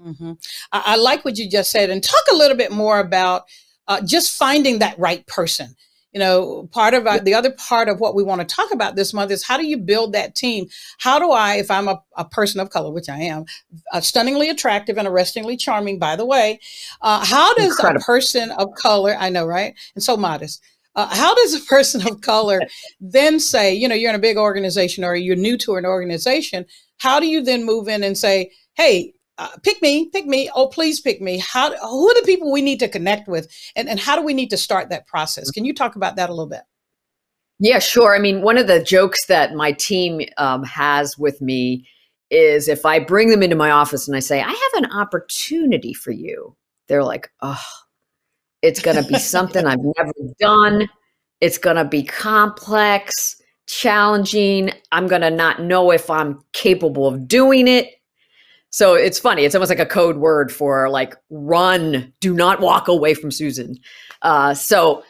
Mm-hmm. 0.00 0.32
I, 0.72 0.82
I, 0.84 0.96
like 0.96 1.24
what 1.24 1.38
you 1.38 1.48
just 1.48 1.70
said, 1.70 1.88
and 1.88 2.02
talk 2.02 2.22
a 2.30 2.36
little 2.36 2.56
bit 2.56 2.72
more 2.72 2.98
about 2.98 3.44
uh, 3.88 4.00
just 4.02 4.36
finding 4.36 4.80
that 4.80 4.98
right 4.98 5.26
person. 5.26 5.74
You 6.12 6.20
know, 6.20 6.68
part 6.72 6.92
of 6.92 7.06
uh, 7.06 7.18
the 7.18 7.34
other 7.34 7.52
part 7.52 7.88
of 7.88 7.98
what 7.98 8.14
we 8.14 8.22
want 8.22 8.46
to 8.46 8.54
talk 8.54 8.70
about 8.72 8.96
this 8.96 9.14
month 9.14 9.30
is 9.30 9.42
how 9.42 9.56
do 9.56 9.66
you 9.66 9.78
build 9.78 10.12
that 10.12 10.34
team? 10.34 10.66
How 10.98 11.18
do 11.18 11.30
I, 11.30 11.54
if 11.54 11.70
I'm 11.70 11.88
a, 11.88 12.02
a 12.16 12.24
person 12.24 12.60
of 12.60 12.68
color, 12.68 12.90
which 12.92 13.08
I 13.08 13.18
am, 13.18 13.46
uh, 13.92 14.00
stunningly 14.00 14.50
attractive 14.50 14.98
and 14.98 15.08
arrestingly 15.08 15.56
charming, 15.56 15.98
by 15.98 16.16
the 16.16 16.26
way, 16.26 16.60
uh, 17.00 17.24
how 17.24 17.54
does 17.54 17.70
Incredible. 17.70 18.02
a 18.02 18.04
person 18.04 18.50
of 18.52 18.74
color, 18.74 19.16
I 19.18 19.30
know, 19.30 19.46
right? 19.46 19.74
And 19.94 20.04
so 20.04 20.16
modest. 20.16 20.62
Uh, 20.94 21.08
how 21.14 21.34
does 21.34 21.54
a 21.54 21.60
person 21.60 22.06
of 22.06 22.20
color 22.20 22.60
then 23.00 23.40
say, 23.40 23.72
you 23.72 23.88
know, 23.88 23.94
you're 23.94 24.10
in 24.10 24.16
a 24.16 24.18
big 24.18 24.36
organization 24.36 25.04
or 25.04 25.16
you're 25.16 25.36
new 25.36 25.56
to 25.56 25.76
an 25.76 25.86
organization? 25.86 26.66
How 26.98 27.18
do 27.18 27.26
you 27.26 27.42
then 27.42 27.64
move 27.64 27.88
in 27.88 28.04
and 28.04 28.16
say, 28.18 28.50
hey, 28.74 29.14
uh, 29.38 29.48
pick 29.62 29.80
me, 29.80 30.08
pick 30.10 30.26
me. 30.26 30.50
Oh, 30.54 30.68
please 30.68 31.00
pick 31.00 31.20
me. 31.20 31.38
How? 31.38 31.74
Who 31.88 32.08
are 32.08 32.14
the 32.14 32.26
people 32.26 32.52
we 32.52 32.62
need 32.62 32.78
to 32.80 32.88
connect 32.88 33.28
with, 33.28 33.48
and 33.74 33.88
and 33.88 33.98
how 33.98 34.16
do 34.16 34.22
we 34.22 34.34
need 34.34 34.50
to 34.50 34.56
start 34.56 34.90
that 34.90 35.06
process? 35.06 35.50
Can 35.50 35.64
you 35.64 35.74
talk 35.74 35.96
about 35.96 36.16
that 36.16 36.28
a 36.28 36.32
little 36.32 36.48
bit? 36.48 36.62
Yeah, 37.58 37.78
sure. 37.78 38.14
I 38.14 38.18
mean, 38.18 38.42
one 38.42 38.58
of 38.58 38.66
the 38.66 38.82
jokes 38.82 39.26
that 39.26 39.54
my 39.54 39.72
team 39.72 40.20
um, 40.36 40.64
has 40.64 41.16
with 41.16 41.40
me 41.40 41.86
is 42.30 42.68
if 42.68 42.84
I 42.84 42.98
bring 42.98 43.28
them 43.30 43.42
into 43.42 43.56
my 43.56 43.70
office 43.70 44.06
and 44.06 44.16
I 44.16 44.20
say, 44.20 44.40
"I 44.40 44.48
have 44.48 44.84
an 44.84 44.92
opportunity 44.92 45.94
for 45.94 46.10
you," 46.10 46.56
they're 46.88 47.04
like, 47.04 47.30
"Oh, 47.40 47.64
it's 48.60 48.80
going 48.80 49.02
to 49.02 49.08
be 49.08 49.18
something 49.18 49.64
I've 49.64 49.78
never 49.96 50.12
done. 50.38 50.88
It's 51.40 51.58
going 51.58 51.76
to 51.76 51.84
be 51.84 52.02
complex." 52.02 53.36
challenging. 53.68 54.70
I'm 54.90 55.06
going 55.06 55.22
to 55.22 55.30
not 55.30 55.62
know 55.62 55.92
if 55.92 56.10
I'm 56.10 56.42
capable 56.52 57.06
of 57.06 57.28
doing 57.28 57.68
it. 57.68 58.01
So 58.72 58.94
it's 58.94 59.18
funny. 59.18 59.44
It's 59.44 59.54
almost 59.54 59.68
like 59.68 59.78
a 59.78 59.86
code 59.86 60.16
word 60.16 60.50
for 60.50 60.88
like 60.88 61.14
run, 61.30 62.12
do 62.20 62.34
not 62.34 62.60
walk 62.60 62.88
away 62.88 63.14
from 63.14 63.30
Susan. 63.30 63.76
Uh, 64.22 64.54
so 64.54 65.04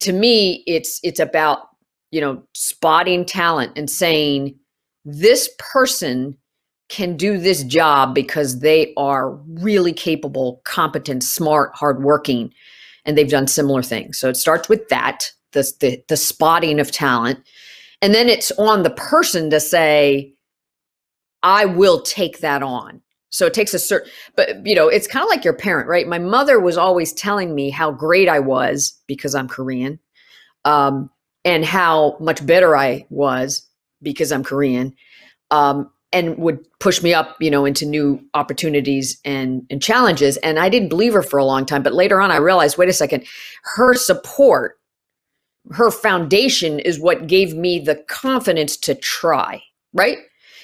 to 0.00 0.12
me, 0.12 0.64
it's 0.66 1.00
it's 1.02 1.20
about 1.20 1.68
you 2.10 2.20
know 2.20 2.42
spotting 2.54 3.24
talent 3.24 3.72
and 3.76 3.88
saying 3.88 4.58
this 5.04 5.48
person 5.58 6.36
can 6.88 7.16
do 7.16 7.38
this 7.38 7.62
job 7.64 8.14
because 8.14 8.60
they 8.60 8.92
are 8.96 9.32
really 9.46 9.92
capable, 9.92 10.60
competent, 10.64 11.22
smart, 11.22 11.70
hardworking, 11.74 12.52
and 13.04 13.16
they've 13.16 13.30
done 13.30 13.46
similar 13.46 13.82
things. 13.82 14.18
So 14.18 14.28
it 14.28 14.36
starts 14.36 14.68
with 14.68 14.88
that, 14.88 15.30
the, 15.52 15.70
the, 15.80 16.02
the 16.08 16.16
spotting 16.16 16.80
of 16.80 16.90
talent. 16.90 17.40
And 18.00 18.14
then 18.14 18.28
it's 18.28 18.50
on 18.52 18.84
the 18.84 18.90
person 18.90 19.50
to 19.50 19.60
say, 19.60 20.32
I 21.42 21.64
will 21.64 22.00
take 22.02 22.40
that 22.40 22.62
on. 22.62 23.02
So 23.30 23.46
it 23.46 23.54
takes 23.54 23.74
a 23.74 23.78
certain, 23.78 24.10
but 24.36 24.66
you 24.66 24.74
know, 24.74 24.88
it's 24.88 25.06
kind 25.06 25.22
of 25.22 25.28
like 25.28 25.44
your 25.44 25.54
parent, 25.54 25.88
right? 25.88 26.06
My 26.08 26.18
mother 26.18 26.58
was 26.58 26.76
always 26.76 27.12
telling 27.12 27.54
me 27.54 27.70
how 27.70 27.92
great 27.92 28.28
I 28.28 28.38
was 28.38 28.98
because 29.06 29.34
I'm 29.34 29.48
Korean, 29.48 29.98
um, 30.64 31.10
and 31.44 31.64
how 31.64 32.16
much 32.20 32.44
better 32.44 32.76
I 32.76 33.06
was 33.10 33.66
because 34.02 34.32
I'm 34.32 34.44
Korean. 34.44 34.94
Um, 35.50 35.90
and 36.12 36.38
would 36.38 36.58
push 36.80 37.02
me 37.02 37.12
up, 37.12 37.36
you 37.40 37.50
know, 37.50 37.64
into 37.64 37.84
new 37.84 38.20
opportunities 38.34 39.20
and 39.24 39.66
and 39.70 39.82
challenges. 39.82 40.36
And 40.38 40.58
I 40.58 40.68
didn't 40.68 40.88
believe 40.88 41.12
her 41.12 41.22
for 41.22 41.38
a 41.38 41.44
long 41.44 41.66
time, 41.66 41.82
but 41.82 41.92
later 41.92 42.20
on 42.20 42.30
I 42.30 42.36
realized, 42.36 42.78
wait 42.78 42.88
a 42.88 42.94
second, 42.94 43.26
her 43.76 43.94
support, 43.94 44.78
her 45.72 45.90
foundation 45.90 46.78
is 46.78 46.98
what 46.98 47.26
gave 47.26 47.54
me 47.54 47.78
the 47.78 47.96
confidence 48.08 48.76
to 48.78 48.94
try, 48.94 49.62
right? 49.92 50.18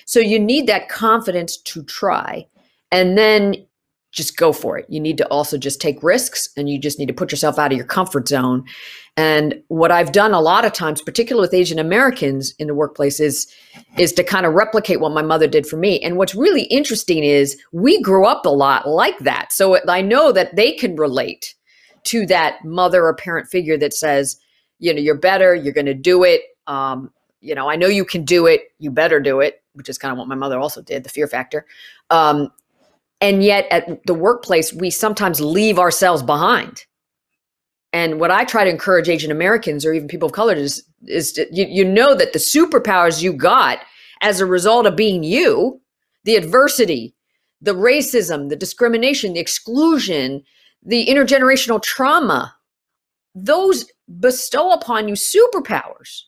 So 0.06 0.20
you 0.20 0.38
need 0.38 0.66
that 0.66 0.88
confidence 0.88 1.56
to 1.58 1.82
try. 1.84 2.46
And 2.90 3.18
then 3.18 3.66
just 4.14 4.36
go 4.36 4.52
for 4.52 4.78
it. 4.78 4.86
You 4.88 5.00
need 5.00 5.18
to 5.18 5.26
also 5.26 5.58
just 5.58 5.80
take 5.80 6.02
risks 6.02 6.48
and 6.56 6.70
you 6.70 6.78
just 6.78 6.98
need 7.00 7.08
to 7.08 7.14
put 7.14 7.32
yourself 7.32 7.58
out 7.58 7.72
of 7.72 7.76
your 7.76 7.86
comfort 7.86 8.28
zone. 8.28 8.64
And 9.16 9.60
what 9.68 9.90
I've 9.90 10.12
done 10.12 10.32
a 10.32 10.40
lot 10.40 10.64
of 10.64 10.72
times, 10.72 11.02
particularly 11.02 11.46
with 11.46 11.54
Asian 11.54 11.80
Americans 11.80 12.54
in 12.58 12.68
the 12.68 12.74
workplace, 12.74 13.18
is, 13.18 13.52
is 13.98 14.12
to 14.12 14.24
kind 14.24 14.46
of 14.46 14.54
replicate 14.54 15.00
what 15.00 15.12
my 15.12 15.22
mother 15.22 15.48
did 15.48 15.66
for 15.66 15.76
me. 15.76 16.00
And 16.00 16.16
what's 16.16 16.34
really 16.34 16.62
interesting 16.64 17.24
is 17.24 17.60
we 17.72 18.00
grew 18.00 18.24
up 18.24 18.46
a 18.46 18.50
lot 18.50 18.88
like 18.88 19.18
that. 19.20 19.52
So 19.52 19.78
I 19.88 20.00
know 20.00 20.30
that 20.30 20.54
they 20.54 20.72
can 20.72 20.94
relate 20.94 21.54
to 22.04 22.24
that 22.26 22.64
mother 22.64 23.04
or 23.04 23.14
parent 23.14 23.48
figure 23.48 23.76
that 23.78 23.94
says, 23.94 24.38
you 24.78 24.94
know, 24.94 25.00
you're 25.00 25.18
better, 25.18 25.54
you're 25.54 25.72
going 25.72 25.86
to 25.86 25.94
do 25.94 26.22
it. 26.22 26.42
Um, 26.68 27.10
you 27.40 27.54
know, 27.54 27.68
I 27.68 27.76
know 27.76 27.88
you 27.88 28.04
can 28.04 28.24
do 28.24 28.46
it, 28.46 28.62
you 28.78 28.90
better 28.90 29.20
do 29.20 29.40
it, 29.40 29.63
which 29.74 29.88
is 29.88 29.98
kind 29.98 30.12
of 30.12 30.18
what 30.18 30.28
my 30.28 30.34
mother 30.34 30.58
also 30.58 30.82
did, 30.82 31.04
the 31.04 31.10
fear 31.10 31.26
factor. 31.26 31.66
Um, 32.10 32.50
and 33.20 33.42
yet 33.42 33.66
at 33.70 34.04
the 34.06 34.14
workplace, 34.14 34.72
we 34.72 34.90
sometimes 34.90 35.40
leave 35.40 35.78
ourselves 35.78 36.22
behind. 36.22 36.84
And 37.92 38.18
what 38.18 38.32
I 38.32 38.44
try 38.44 38.64
to 38.64 38.70
encourage 38.70 39.08
Asian 39.08 39.30
Americans 39.30 39.86
or 39.86 39.92
even 39.92 40.08
people 40.08 40.26
of 40.26 40.32
color 40.32 40.54
is, 40.54 40.82
is 41.06 41.32
to, 41.32 41.46
you, 41.52 41.66
you 41.66 41.84
know 41.84 42.14
that 42.14 42.32
the 42.32 42.40
superpowers 42.40 43.22
you 43.22 43.32
got 43.32 43.78
as 44.20 44.40
a 44.40 44.46
result 44.46 44.86
of 44.86 44.96
being 44.96 45.22
you, 45.22 45.80
the 46.24 46.34
adversity, 46.34 47.14
the 47.60 47.74
racism, 47.74 48.48
the 48.48 48.56
discrimination, 48.56 49.34
the 49.34 49.40
exclusion, 49.40 50.42
the 50.82 51.06
intergenerational 51.06 51.80
trauma, 51.82 52.54
those 53.34 53.86
bestow 54.20 54.72
upon 54.72 55.08
you 55.08 55.14
superpowers. 55.14 56.22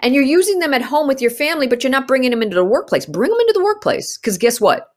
And 0.00 0.14
you're 0.14 0.24
using 0.24 0.58
them 0.58 0.74
at 0.74 0.82
home 0.82 1.08
with 1.08 1.20
your 1.20 1.30
family, 1.30 1.66
but 1.66 1.82
you're 1.82 1.90
not 1.90 2.08
bringing 2.08 2.30
them 2.30 2.42
into 2.42 2.56
the 2.56 2.64
workplace. 2.64 3.06
Bring 3.06 3.30
them 3.30 3.40
into 3.40 3.54
the 3.54 3.64
workplace 3.64 4.18
because 4.18 4.38
guess 4.38 4.60
what? 4.60 4.88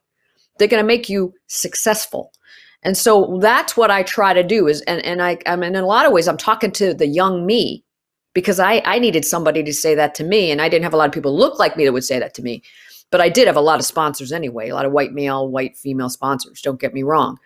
They're 0.58 0.68
going 0.68 0.84
to 0.84 0.88
make 0.88 1.10
you 1.10 1.34
successful. 1.48 2.32
And 2.84 2.98
so 2.98 3.40
that's 3.42 3.76
what 3.76 3.92
I 3.92 4.04
try 4.04 4.34
to 4.34 4.44
do 4.44 4.68
is, 4.68 4.82
and, 4.82 5.04
and 5.06 5.22
I, 5.22 5.38
I 5.46 5.56
mean, 5.56 5.76
in 5.76 5.84
a 5.84 5.88
lot 5.88 6.06
of 6.06 6.12
ways, 6.12 6.28
I'm 6.28 6.38
talking 6.38 6.72
to 6.74 6.94
the 6.94 7.08
young 7.08 7.46
me 7.46 7.84
because 8.34 8.60
I, 8.60 8.82
I 8.86 9.00
needed 9.00 9.26
somebody 9.26 9.64
to 9.64 9.74
say 9.74 9.96
that 9.96 10.16
to 10.16 10.24
me. 10.24 10.52
And 10.52 10.62
I 10.62 10.70
didn't 10.70 10.84
have 10.84 10.94
a 10.94 10.98
lot 10.98 11.08
of 11.08 11.14
people 11.14 11.36
look 11.36 11.60
like 11.60 11.76
me 11.76 11.86
that 11.86 11.94
would 11.94 12.04
say 12.04 12.20
that 12.20 12.34
to 12.36 12.42
me, 12.42 12.64
but 13.12 13.22
I 13.22 13.30
did 13.30 13.48
have 13.48 13.56
a 13.56 13.62
lot 13.62 13.80
of 13.80 13.86
sponsors 13.86 14.32
anyway, 14.32 14.70
a 14.70 14.76
lot 14.76 14.86
of 14.86 14.92
white 14.92 15.14
male, 15.14 15.50
white 15.50 15.78
female 15.78 16.10
sponsors. 16.10 16.62
Don't 16.62 16.80
get 16.80 16.94
me 16.94 17.04
wrong. 17.04 17.38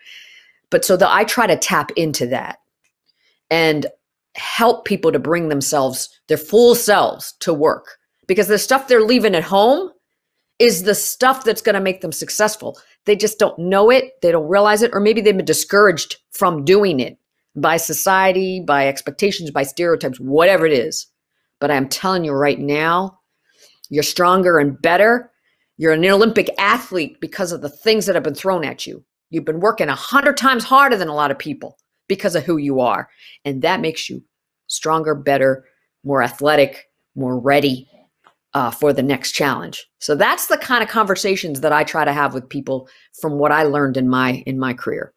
But 0.70 0.84
so 0.86 0.98
that 0.98 1.10
I 1.10 1.24
try 1.24 1.48
to 1.48 1.58
tap 1.58 1.92
into 1.96 2.28
that 2.28 2.60
and 3.50 3.86
help 4.36 4.86
people 4.86 5.12
to 5.12 5.20
bring 5.20 5.50
themselves, 5.50 6.10
their 6.28 6.38
full 6.38 6.75
selves 6.75 7.34
to 7.40 7.54
work 7.54 7.98
because 8.28 8.48
the 8.48 8.58
stuff 8.58 8.88
they're 8.88 9.02
leaving 9.02 9.36
at 9.36 9.44
home 9.44 9.92
is 10.60 10.84
the 10.84 10.96
stuff 10.96 11.44
that's 11.44 11.62
going 11.62 11.75
to 11.75 11.82
make 11.82 12.02
them 12.02 12.12
successful. 12.12 12.78
They 13.06 13.16
just 13.16 13.40
don't 13.40 13.58
know 13.60 13.90
it, 13.90 14.13
they 14.22 14.32
don't 14.32 14.48
realize 14.48 14.82
it, 14.82 14.92
or 14.94 15.00
maybe 15.00 15.22
they've 15.22 15.36
been 15.36 15.46
discouraged 15.46 16.18
from 16.32 16.63
doing 16.63 17.00
it 17.00 17.18
by 17.56 17.78
society, 17.78 18.60
by 18.60 18.88
expectations, 18.88 19.52
by 19.52 19.63
stereotypes, 19.63 20.20
whatever 20.20 20.66
it 20.66 20.74
is. 20.74 21.08
But 21.60 21.72
I'm 21.72 21.90
telling 21.90 22.24
you 22.24 22.32
right 22.32 22.60
now, 22.60 23.20
you're 23.90 24.04
stronger 24.04 24.58
and 24.58 24.82
better. 24.82 25.32
You're 25.78 25.94
an 25.94 26.06
Olympic 26.06 26.50
athlete 26.58 27.20
because 27.20 27.52
of 27.52 27.62
the 27.62 27.70
things 27.70 28.06
that 28.06 28.16
have 28.16 28.24
been 28.24 28.36
thrown 28.36 28.63
at 28.63 28.88
you. 28.88 29.04
You've 29.30 29.46
been 29.46 29.60
working 29.60 29.90
a 29.90 29.96
hundred 29.96 30.38
times 30.38 30.63
harder 30.63 30.96
than 30.96 31.08
a 31.08 31.16
lot 31.16 31.32
of 31.32 31.40
people 31.40 31.78
because 32.08 32.36
of 32.36 32.44
who 32.44 32.58
you 32.58 32.80
are. 32.80 33.10
And 33.46 33.62
that 33.62 33.82
makes 33.82 34.10
you 34.10 34.24
stronger, 34.68 35.16
better, 35.16 35.66
more 36.04 36.22
athletic, 36.22 36.90
more 37.16 37.40
ready, 37.40 37.88
uh, 38.54 38.72
for 38.72 38.94
the 38.94 39.04
next 39.04 39.32
challenge. 39.32 39.88
So 40.00 40.16
that's 40.16 40.48
the 40.48 40.58
kind 40.58 40.84
of 40.84 40.90
conversations 40.90 41.62
that 41.62 41.74
I 41.74 41.84
try 41.84 42.06
to 42.06 42.14
have 42.14 42.34
with 42.34 42.50
people 42.50 42.88
from 43.20 43.40
what 43.40 43.52
I 43.52 43.64
learned 43.64 43.98
in 43.98 44.10
my 44.10 44.44
in 44.46 44.60
my 44.60 44.74
career. 44.74 45.14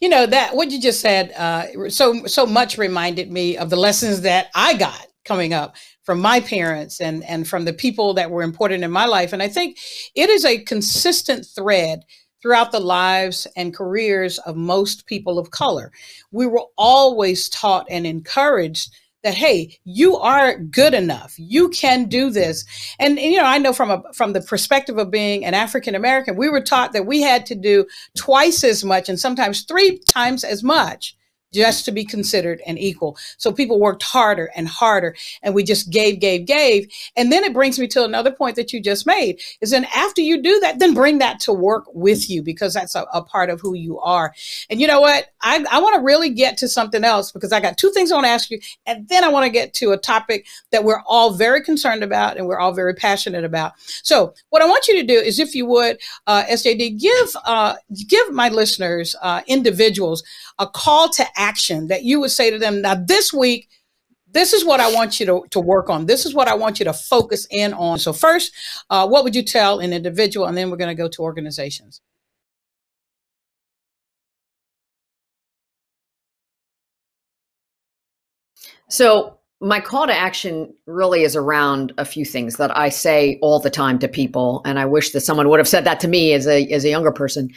You 0.00 0.08
know 0.08 0.26
that 0.26 0.54
what 0.54 0.70
you 0.70 0.80
just 0.80 1.00
said 1.00 1.32
uh, 1.32 1.88
so 1.88 2.26
so 2.26 2.46
much 2.46 2.78
reminded 2.78 3.30
me 3.30 3.56
of 3.56 3.70
the 3.70 3.76
lessons 3.76 4.22
that 4.22 4.48
I 4.54 4.74
got 4.74 5.06
coming 5.24 5.54
up 5.54 5.76
from 6.02 6.20
my 6.20 6.40
parents 6.40 7.00
and 7.00 7.24
and 7.24 7.48
from 7.48 7.64
the 7.64 7.72
people 7.72 8.12
that 8.14 8.30
were 8.30 8.42
important 8.42 8.84
in 8.84 8.90
my 8.90 9.06
life. 9.06 9.32
And 9.32 9.42
I 9.42 9.48
think 9.48 9.78
it 10.14 10.28
is 10.28 10.44
a 10.44 10.58
consistent 10.58 11.46
thread 11.46 12.04
throughout 12.44 12.72
the 12.72 12.78
lives 12.78 13.46
and 13.56 13.74
careers 13.74 14.38
of 14.40 14.54
most 14.54 15.06
people 15.06 15.38
of 15.38 15.50
color. 15.50 15.90
We 16.30 16.46
were 16.46 16.66
always 16.76 17.48
taught 17.48 17.86
and 17.88 18.06
encouraged 18.06 18.90
that 19.22 19.32
hey 19.32 19.78
you 19.84 20.18
are 20.18 20.58
good 20.58 20.92
enough. 20.92 21.34
You 21.38 21.70
can 21.70 22.04
do 22.04 22.28
this. 22.28 22.66
And, 22.98 23.18
and, 23.18 23.32
you 23.32 23.38
know 23.38 23.46
i 23.46 23.56
know 23.56 23.72
from 23.72 23.90
a 23.90 24.02
from 24.12 24.34
the 24.34 24.42
perspective 24.42 24.98
of 24.98 25.10
being 25.10 25.46
an 25.46 25.54
african 25.54 25.94
american 25.94 26.36
we 26.36 26.50
were 26.50 26.60
taught 26.60 26.92
that 26.92 27.06
we 27.06 27.22
had 27.22 27.46
to 27.46 27.54
do 27.54 27.86
twice 28.14 28.62
as 28.62 28.84
much 28.84 29.08
and 29.08 29.18
sometimes 29.18 29.62
three 29.62 29.98
times 30.00 30.44
as 30.44 30.62
much 30.62 31.16
just 31.54 31.84
to 31.84 31.92
be 31.92 32.04
considered 32.04 32.60
an 32.66 32.76
equal. 32.76 33.16
So 33.38 33.52
people 33.52 33.78
worked 33.78 34.02
harder 34.02 34.50
and 34.56 34.68
harder 34.68 35.14
and 35.42 35.54
we 35.54 35.62
just 35.62 35.90
gave, 35.90 36.18
gave, 36.18 36.46
gave. 36.46 36.90
And 37.16 37.30
then 37.30 37.44
it 37.44 37.54
brings 37.54 37.78
me 37.78 37.86
to 37.88 38.04
another 38.04 38.32
point 38.32 38.56
that 38.56 38.72
you 38.72 38.80
just 38.80 39.06
made 39.06 39.40
is 39.60 39.70
then 39.70 39.86
after 39.94 40.20
you 40.20 40.42
do 40.42 40.58
that, 40.60 40.80
then 40.80 40.92
bring 40.92 41.18
that 41.18 41.38
to 41.40 41.52
work 41.52 41.84
with 41.94 42.28
you 42.28 42.42
because 42.42 42.74
that's 42.74 42.96
a, 42.96 43.06
a 43.14 43.22
part 43.22 43.50
of 43.50 43.60
who 43.60 43.74
you 43.74 44.00
are. 44.00 44.34
And 44.68 44.80
you 44.80 44.86
know 44.88 45.00
what? 45.00 45.28
I, 45.40 45.64
I 45.70 45.80
want 45.80 45.94
to 45.94 46.02
really 46.02 46.30
get 46.30 46.58
to 46.58 46.68
something 46.68 47.04
else 47.04 47.30
because 47.30 47.52
I 47.52 47.60
got 47.60 47.78
two 47.78 47.90
things 47.92 48.10
I 48.10 48.16
want 48.16 48.26
to 48.26 48.30
ask 48.30 48.50
you. 48.50 48.58
And 48.84 49.08
then 49.08 49.22
I 49.22 49.28
want 49.28 49.44
to 49.44 49.50
get 49.50 49.72
to 49.74 49.92
a 49.92 49.96
topic 49.96 50.46
that 50.72 50.82
we're 50.82 51.02
all 51.06 51.34
very 51.34 51.62
concerned 51.62 52.02
about 52.02 52.36
and 52.36 52.46
we're 52.46 52.58
all 52.58 52.72
very 52.72 52.94
passionate 52.94 53.44
about. 53.44 53.72
So 53.78 54.34
what 54.50 54.62
I 54.62 54.66
want 54.66 54.88
you 54.88 55.00
to 55.00 55.06
do 55.06 55.14
is 55.14 55.38
if 55.38 55.54
you 55.54 55.66
would, 55.66 56.00
uh, 56.26 56.42
SJD, 56.44 56.98
give, 57.00 57.36
uh, 57.44 57.74
give 58.08 58.32
my 58.32 58.48
listeners, 58.48 59.14
uh, 59.22 59.42
individuals 59.46 60.24
a 60.58 60.66
call 60.66 61.08
to 61.10 61.24
action 61.36 61.43
that 61.88 62.04
you 62.04 62.20
would 62.20 62.30
say 62.30 62.50
to 62.50 62.58
them, 62.58 62.82
now 62.82 62.94
this 62.94 63.32
week, 63.32 63.68
this 64.30 64.52
is 64.52 64.64
what 64.64 64.80
I 64.80 64.92
want 64.92 65.20
you 65.20 65.26
to, 65.26 65.44
to 65.50 65.60
work 65.60 65.88
on. 65.88 66.06
This 66.06 66.26
is 66.26 66.34
what 66.34 66.48
I 66.48 66.54
want 66.54 66.78
you 66.80 66.84
to 66.84 66.92
focus 66.92 67.46
in 67.50 67.72
on. 67.72 67.98
So 67.98 68.12
first, 68.12 68.52
uh, 68.90 69.06
what 69.06 69.22
would 69.24 69.36
you 69.36 69.44
tell 69.44 69.78
an 69.78 69.92
individual? 69.92 70.46
And 70.46 70.56
then 70.56 70.70
we're 70.70 70.76
going 70.76 70.94
to 70.94 71.00
go 71.00 71.08
to 71.08 71.22
organizations. 71.22 72.00
So 78.88 79.38
my 79.60 79.80
call 79.80 80.06
to 80.06 80.14
action 80.14 80.74
really 80.86 81.22
is 81.22 81.36
around 81.36 81.92
a 81.96 82.04
few 82.04 82.24
things 82.24 82.56
that 82.56 82.76
I 82.76 82.90
say 82.90 83.38
all 83.40 83.58
the 83.58 83.70
time 83.70 83.98
to 84.00 84.08
people, 84.08 84.60
and 84.64 84.78
I 84.78 84.84
wish 84.84 85.10
that 85.12 85.22
someone 85.22 85.48
would 85.48 85.58
have 85.58 85.68
said 85.68 85.84
that 85.84 86.00
to 86.00 86.08
me 86.08 86.32
as 86.34 86.46
a 86.46 86.66
as 86.66 86.84
a 86.84 86.90
younger 86.90 87.12
person. 87.12 87.48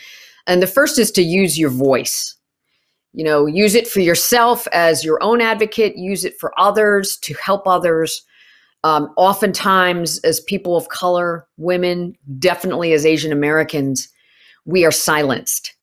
And 0.48 0.62
the 0.62 0.68
first 0.68 0.98
is 0.98 1.12
to 1.12 1.22
use 1.22 1.60
your 1.60 1.70
voice 1.70 2.37
you 3.18 3.24
know 3.24 3.48
use 3.48 3.74
it 3.74 3.88
for 3.88 4.00
yourself 4.00 4.68
as 4.74 5.04
your 5.04 5.22
own 5.24 5.42
advocate 5.42 5.98
use 5.98 6.24
it 6.24 6.40
for 6.40 6.54
others 6.58 7.18
to 7.18 7.34
help 7.44 7.68
others. 7.68 8.24
Um, 8.84 9.12
oftentimes 9.18 10.20
as 10.20 10.40
people 10.42 10.78
of 10.78 10.88
color 10.90 11.48
women 11.58 12.16
definitely 12.38 12.94
as 12.94 13.08
asian 13.08 13.32
americans 13.32 14.08
we 14.66 14.86
are 14.86 14.92
silenced. 14.92 15.74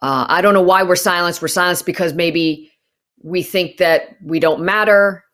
Uh, 0.00 0.24
i 0.28 0.40
don't 0.40 0.54
know 0.54 0.62
why 0.62 0.84
we're 0.84 0.96
silenced. 0.96 1.42
We're 1.42 1.48
silenced 1.48 1.84
because 1.84 2.14
maybe 2.14 2.70
we 3.22 3.42
think 3.42 3.78
that 3.78 4.16
we 4.22 4.38
don't 4.38 4.62
matter 4.62 5.24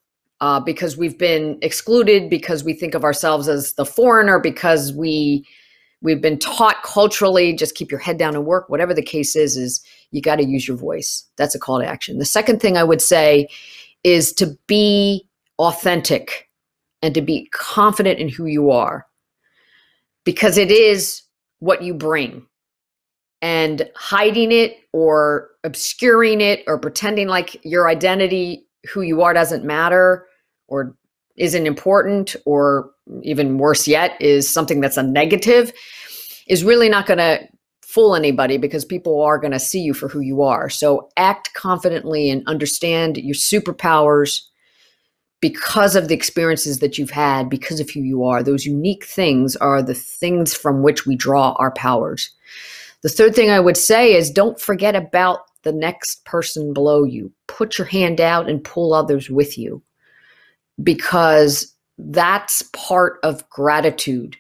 uh, 0.41 0.59
because 0.59 0.97
we've 0.97 1.19
been 1.19 1.59
excluded 1.61 2.31
because 2.31 2.65
we 2.65 2.73
think 2.73 2.95
of 2.95 3.05
ourselves 3.05 3.47
as 3.47 3.75
the 3.75 3.85
foreigner 3.85 4.39
because 4.39 4.91
we 4.95 5.47
we've 6.05 6.21
been 6.21 6.39
taught 6.39 6.83
culturally 6.85 7.55
just 7.55 7.75
keep 7.75 7.91
your 7.91 7.99
head 7.99 8.19
down 8.19 8.37
and 8.37 8.45
work. 8.45 8.69
Whatever 8.69 8.95
the 8.95 9.03
case 9.03 9.35
is 9.35 9.57
is 9.57 9.85
you 10.13 10.21
got 10.21 10.37
to 10.37 10.45
use 10.45 10.69
your 10.69 10.77
voice. 10.77 11.25
That's 11.37 11.57
a 11.57 11.59
call 11.59 11.81
to 11.81 11.87
action. 11.87 12.19
The 12.19 12.25
second 12.25 12.61
thing 12.61 12.77
i 12.77 12.85
would 12.85 13.03
say 13.03 13.49
is 14.05 14.33
to 14.35 14.57
be 14.69 15.27
authentic 15.59 16.49
and 17.03 17.15
to 17.15 17.23
be 17.23 17.49
confident 17.53 18.21
in 18.21 18.29
who 18.29 18.45
you 18.45 18.71
are 18.71 19.07
because 20.25 20.59
it 20.59 20.71
is 20.71 21.23
what 21.59 21.83
you 21.83 21.95
bring. 21.95 22.47
And 23.43 23.91
hiding 23.95 24.53
it 24.53 24.79
or 24.93 25.51
obscuring 25.65 26.41
it 26.41 26.65
or 26.67 26.79
pretending 26.79 27.29
like 27.29 27.63
your 27.63 27.89
identity 27.89 28.67
who 28.91 29.03
you 29.03 29.21
are 29.21 29.35
doesn't 29.35 29.65
matter 29.65 30.27
or 30.67 30.97
isn't 31.37 31.67
important 31.67 32.37
or 32.45 32.91
even 33.23 33.59
worse 33.59 33.89
yet 33.89 34.21
is 34.21 34.49
something 34.49 34.81
that's 34.81 34.97
a 34.97 35.03
negative 35.03 35.73
is 36.47 36.65
really 36.65 36.89
not 36.89 37.07
going 37.07 37.19
to 37.19 37.41
fool 37.83 38.15
anybody 38.17 38.57
because 38.57 38.85
people 38.85 39.23
are 39.23 39.39
going 39.39 39.53
to 39.53 39.59
see 39.59 39.81
you 39.81 39.95
for 39.95 40.09
who 40.09 40.21
you 40.21 40.43
are. 40.43 40.69
So 40.69 41.09
act 41.17 41.55
confidently 41.55 42.29
and 42.29 42.47
understand 42.47 43.17
your 43.17 43.37
superpowers 43.37 44.41
because 45.41 45.95
of 45.95 46.09
the 46.09 46.15
experiences 46.15 46.79
that 46.79 46.99
you've 46.99 47.11
had, 47.11 47.49
because 47.49 47.79
of 47.79 47.91
who 47.91 48.01
you 48.01 48.25
are. 48.25 48.43
Those 48.43 48.67
unique 48.67 49.05
things 49.05 49.57
are 49.57 49.83
the 49.83 49.95
things 49.95 50.55
from 50.55 50.83
which 50.83 51.07
we 51.07 51.17
draw 51.17 51.53
our 51.59 51.71
powers. 51.73 52.31
The 53.03 53.11
third 53.11 53.35
thing 53.35 53.51
I 53.51 53.61
would 53.61 53.77
say 53.77 54.15
is 54.15 54.31
don't 54.31 54.61
forget 54.61 54.97
about 54.97 55.41
the 55.63 55.73
next 55.73 56.25
person 56.25 56.73
below 56.73 57.05
you. 57.05 57.31
Put 57.47 57.79
your 57.79 57.87
hand 57.87 58.21
out 58.21 58.49
and 58.49 58.65
pull 58.65 58.95
others 58.95 59.31
with 59.31 59.59
you 59.59 59.83
because 60.83 61.75
that's 61.99 62.63
part 62.73 63.19
of 63.23 63.49
gratitude. 63.51 64.37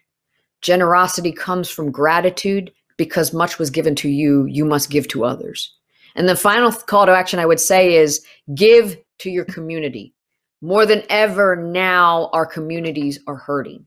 Generosity 0.63 1.33
comes 1.33 1.71
from 1.71 1.91
gratitude 1.91 2.73
because 2.97 3.33
much 3.33 3.59
was 3.59 3.71
given 3.71 3.95
to 3.97 4.09
you, 4.09 4.47
you 4.47 4.65
must 4.65 4.91
give 4.91 5.09
to 5.09 5.25
others. 5.25 5.73
And 6.15 6.29
the 6.29 6.37
final 6.37 6.73
call 6.73 7.07
to 7.07 7.13
action 7.13 7.39
I 7.39 7.47
would 7.47 7.61
say 7.61 7.95
is 7.95 8.25
give 8.55 8.97
to 9.19 9.31
your 9.31 9.45
community. 9.45 10.15
More 10.63 10.87
than 10.87 11.03
ever 11.11 11.57
now, 11.57 12.31
our 12.33 12.47
communities 12.47 13.19
are 13.27 13.37
hurting. 13.37 13.87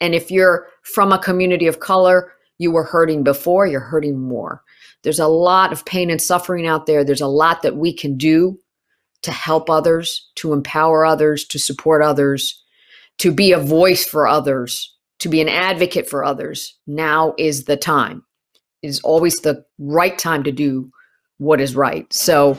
And 0.00 0.14
if 0.14 0.30
you're 0.30 0.66
from 0.82 1.12
a 1.12 1.18
community 1.18 1.66
of 1.66 1.80
color, 1.80 2.32
you 2.58 2.70
were 2.70 2.84
hurting 2.84 3.22
before, 3.22 3.66
you're 3.66 3.80
hurting 3.80 4.18
more. 4.18 4.62
There's 5.02 5.18
a 5.18 5.28
lot 5.28 5.72
of 5.72 5.84
pain 5.86 6.10
and 6.10 6.20
suffering 6.20 6.66
out 6.66 6.86
there. 6.86 7.04
There's 7.04 7.20
a 7.20 7.26
lot 7.26 7.62
that 7.62 7.76
we 7.76 7.92
can 7.92 8.16
do 8.16 8.58
to 9.22 9.30
help 9.30 9.68
others, 9.68 10.30
to 10.36 10.52
empower 10.52 11.04
others, 11.04 11.44
to 11.46 11.58
support 11.58 12.02
others, 12.02 12.62
to 13.18 13.30
be 13.30 13.52
a 13.52 13.58
voice 13.58 14.04
for 14.04 14.26
others, 14.26 14.96
to 15.18 15.28
be 15.28 15.40
an 15.40 15.48
advocate 15.48 16.08
for 16.08 16.24
others. 16.24 16.78
Now 16.86 17.34
is 17.38 17.64
the 17.64 17.76
time. 17.76 18.24
It 18.82 18.88
is 18.88 19.00
always 19.00 19.36
the 19.36 19.64
right 19.78 20.18
time 20.18 20.42
to 20.44 20.52
do 20.52 20.90
what 21.38 21.60
is 21.60 21.76
right. 21.76 22.10
So 22.12 22.58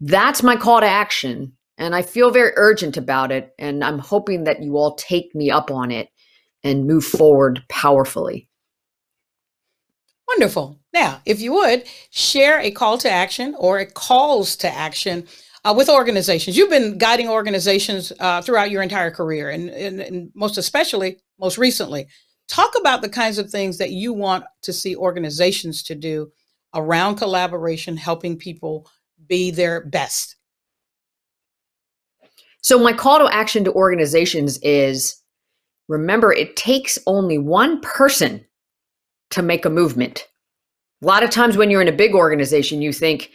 that's 0.00 0.42
my 0.42 0.56
call 0.56 0.80
to 0.80 0.86
action. 0.86 1.52
And 1.78 1.94
I 1.94 2.02
feel 2.02 2.30
very 2.30 2.52
urgent 2.56 2.96
about 2.96 3.32
it. 3.32 3.52
And 3.58 3.82
I'm 3.82 3.98
hoping 3.98 4.44
that 4.44 4.62
you 4.62 4.76
all 4.76 4.94
take 4.94 5.34
me 5.34 5.50
up 5.50 5.70
on 5.70 5.90
it 5.90 6.08
and 6.64 6.86
move 6.86 7.04
forward 7.04 7.62
powerfully. 7.68 8.48
Wonderful. 10.28 10.78
Now, 10.92 11.20
if 11.24 11.40
you 11.40 11.52
would 11.54 11.84
share 12.10 12.60
a 12.60 12.70
call 12.70 12.98
to 12.98 13.10
action 13.10 13.54
or 13.58 13.78
a 13.78 13.86
calls 13.86 14.56
to 14.56 14.68
action 14.68 15.26
uh, 15.68 15.74
with 15.74 15.88
organizations. 15.90 16.56
You've 16.56 16.70
been 16.70 16.96
guiding 16.96 17.28
organizations 17.28 18.12
uh, 18.20 18.40
throughout 18.40 18.70
your 18.70 18.82
entire 18.82 19.10
career, 19.10 19.50
and, 19.50 19.68
and, 19.68 20.00
and, 20.00 20.30
most 20.34 20.56
especially, 20.56 21.18
most 21.38 21.58
recently. 21.58 22.06
Talk 22.48 22.72
about 22.80 23.02
the 23.02 23.08
kinds 23.08 23.38
of 23.38 23.50
things 23.50 23.76
that 23.76 23.90
you 23.90 24.14
want 24.14 24.44
to 24.62 24.72
see 24.72 24.96
organizations 24.96 25.82
to 25.84 25.94
do 25.94 26.32
around 26.74 27.16
collaboration, 27.16 27.96
helping 27.98 28.38
people 28.38 28.88
be 29.26 29.50
their 29.50 29.84
best. 29.84 30.36
So, 32.62 32.78
my 32.78 32.94
call 32.94 33.18
to 33.18 33.34
action 33.34 33.64
to 33.64 33.72
organizations 33.72 34.58
is 34.58 35.22
remember, 35.86 36.32
it 36.32 36.56
takes 36.56 36.98
only 37.06 37.36
one 37.36 37.80
person 37.82 38.44
to 39.30 39.42
make 39.42 39.66
a 39.66 39.70
movement. 39.70 40.26
A 41.02 41.06
lot 41.06 41.22
of 41.22 41.30
times 41.30 41.58
when 41.58 41.70
you're 41.70 41.82
in 41.82 41.88
a 41.88 41.92
big 41.92 42.14
organization, 42.14 42.80
you 42.80 42.92
think, 42.92 43.30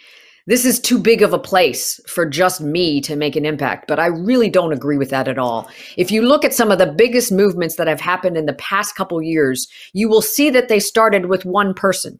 this 0.46 0.66
is 0.66 0.80
too 0.80 1.00
big 1.00 1.22
of 1.22 1.32
a 1.32 1.40
place 1.40 2.00
for 2.06 2.26
just 2.26 2.60
me 2.60 3.00
to 3.02 3.16
make 3.16 3.36
an 3.36 3.46
impact. 3.46 3.88
But 3.88 4.00
I 4.00 4.08
really 4.08 4.50
don't 4.50 4.74
agree 4.74 4.98
with 4.98 5.10
that 5.10 5.28
at 5.28 5.38
all. 5.38 5.70
If 5.98 6.12
you 6.12 6.22
look 6.22 6.44
at 6.44 6.54
some 6.54 6.72
of 6.72 6.80
the 6.80 6.92
biggest 6.92 7.32
movements 7.32 7.78
that 7.78 7.88
have 7.88 8.02
happened 8.02 8.36
in 8.36 8.46
the 8.46 8.54
past 8.54 8.96
couple 8.96 9.22
years, 9.22 9.68
you 9.94 10.10
will 10.10 10.22
see 10.22 10.50
that 10.50 10.68
they 10.68 10.80
started 10.80 11.28
with 11.28 11.46
one 11.46 11.74
person, 11.74 12.20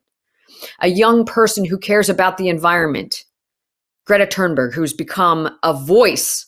a 0.80 0.88
young 0.88 1.26
person 1.26 1.66
who 1.66 1.78
cares 1.78 2.10
about 2.10 2.38
the 2.38 2.48
environment, 2.48 3.24
Greta 4.06 4.26
Thunberg, 4.26 4.74
who's 4.74 4.94
become 4.94 5.50
a 5.64 5.74
voice 5.74 6.46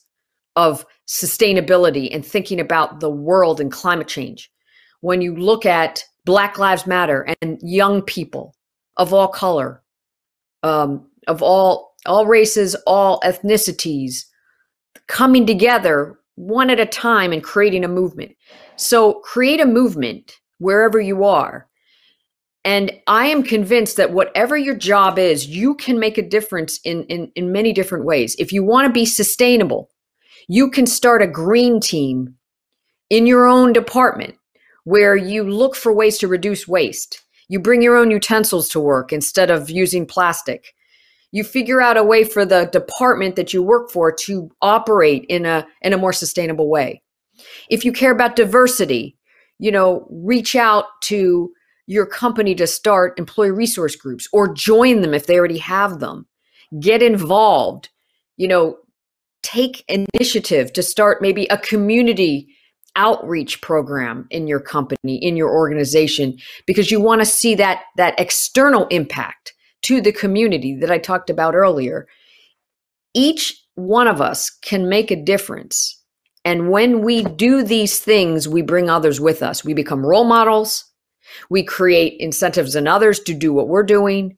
of 0.55 0.85
sustainability 1.07 2.13
and 2.13 2.25
thinking 2.25 2.59
about 2.59 3.01
the 3.01 3.09
world 3.09 3.59
and 3.59 3.71
climate 3.71 4.07
change. 4.07 4.49
When 5.01 5.21
you 5.21 5.35
look 5.35 5.65
at 5.65 6.03
Black 6.23 6.57
Lives 6.57 6.87
Matter 6.87 7.27
and 7.41 7.59
young 7.61 8.01
people 8.01 8.55
of 8.97 9.13
all 9.13 9.27
color, 9.27 9.83
um, 10.63 11.05
of 11.27 11.41
all 11.41 11.95
all 12.05 12.27
races, 12.27 12.75
all 12.85 13.19
ethnicities 13.21 14.25
coming 15.07 15.45
together 15.45 16.19
one 16.35 16.69
at 16.69 16.79
a 16.79 16.85
time 16.85 17.31
and 17.31 17.43
creating 17.43 17.83
a 17.83 17.89
movement. 17.89 18.35
So 18.75 19.15
create 19.21 19.59
a 19.61 19.65
movement 19.65 20.39
wherever 20.59 20.99
you 20.99 21.23
are. 21.23 21.67
And 22.63 22.91
I 23.07 23.27
am 23.27 23.43
convinced 23.43 23.95
that 23.97 24.11
whatever 24.11 24.57
your 24.57 24.75
job 24.75 25.19
is, 25.19 25.47
you 25.47 25.75
can 25.75 25.99
make 25.99 26.17
a 26.17 26.27
difference 26.27 26.79
in, 26.83 27.03
in, 27.05 27.31
in 27.35 27.51
many 27.51 27.71
different 27.73 28.05
ways. 28.05 28.35
If 28.39 28.51
you 28.51 28.63
want 28.63 28.87
to 28.87 28.91
be 28.91 29.05
sustainable, 29.05 29.89
you 30.47 30.69
can 30.71 30.87
start 30.87 31.21
a 31.21 31.27
green 31.27 31.79
team 31.79 32.35
in 33.09 33.27
your 33.27 33.47
own 33.47 33.71
department 33.71 34.35
where 34.83 35.15
you 35.15 35.43
look 35.43 35.75
for 35.75 35.93
ways 35.93 36.17
to 36.19 36.27
reduce 36.27 36.67
waste. 36.67 37.21
You 37.47 37.59
bring 37.59 37.83
your 37.83 37.95
own 37.95 38.09
utensils 38.09 38.67
to 38.69 38.79
work 38.79 39.13
instead 39.13 39.51
of 39.51 39.69
using 39.69 40.07
plastic 40.07 40.73
you 41.35 41.43
figure 41.43 41.81
out 41.81 41.97
a 41.97 42.03
way 42.03 42.23
for 42.23 42.45
the 42.45 42.69
department 42.71 43.35
that 43.35 43.53
you 43.53 43.61
work 43.61 43.91
for 43.91 44.09
to 44.11 44.49
operate 44.61 45.25
in 45.27 45.45
a 45.45 45.67
in 45.81 45.91
a 45.91 45.97
more 45.97 46.13
sustainable 46.13 46.69
way. 46.69 47.01
If 47.69 47.83
you 47.83 47.91
care 47.91 48.11
about 48.11 48.35
diversity 48.35 49.17
you 49.59 49.71
know 49.71 50.07
reach 50.09 50.55
out 50.55 50.85
to 51.01 51.51
your 51.87 52.05
company 52.05 52.55
to 52.55 52.65
start 52.65 53.17
employee 53.19 53.51
resource 53.51 53.95
groups 53.95 54.27
or 54.33 54.53
join 54.53 55.01
them 55.01 55.13
if 55.13 55.27
they 55.27 55.37
already 55.37 55.59
have 55.59 55.99
them. 55.99 56.25
Get 56.79 57.03
involved. 57.03 57.89
You 58.37 58.47
know 58.47 58.77
take 59.43 59.85
initiative 59.87 60.73
to 60.73 60.81
start 60.81 61.21
maybe 61.21 61.45
a 61.47 61.57
community 61.57 62.47
outreach 62.95 63.61
program 63.61 64.25
in 64.31 64.47
your 64.47 64.59
company 64.59 65.17
in 65.17 65.37
your 65.37 65.49
organization 65.49 66.37
because 66.65 66.89
you 66.89 66.99
want 66.99 67.21
to 67.21 67.25
see 67.25 67.53
that 67.55 67.83
that 67.97 68.19
external 68.19 68.87
impact 68.87 69.53
to 69.85 70.01
the 70.01 70.11
community 70.11 70.75
that 70.75 70.89
I 70.89 70.97
talked 70.97 71.29
about 71.29 71.53
earlier. 71.53 72.07
Each 73.13 73.55
one 73.75 74.07
of 74.07 74.19
us 74.19 74.49
can 74.49 74.89
make 74.89 75.11
a 75.11 75.23
difference. 75.23 76.01
And 76.43 76.71
when 76.71 77.01
we 77.01 77.23
do 77.23 77.61
these 77.61 77.99
things, 77.99 78.47
we 78.47 78.63
bring 78.63 78.89
others 78.89 79.21
with 79.21 79.43
us. 79.43 79.63
We 79.63 79.73
become 79.73 80.05
role 80.05 80.23
models. 80.23 80.85
We 81.51 81.63
create 81.63 82.19
incentives 82.19 82.75
in 82.75 82.87
others 82.87 83.19
to 83.21 83.33
do 83.33 83.53
what 83.53 83.67
we're 83.67 83.83
doing. 83.83 84.37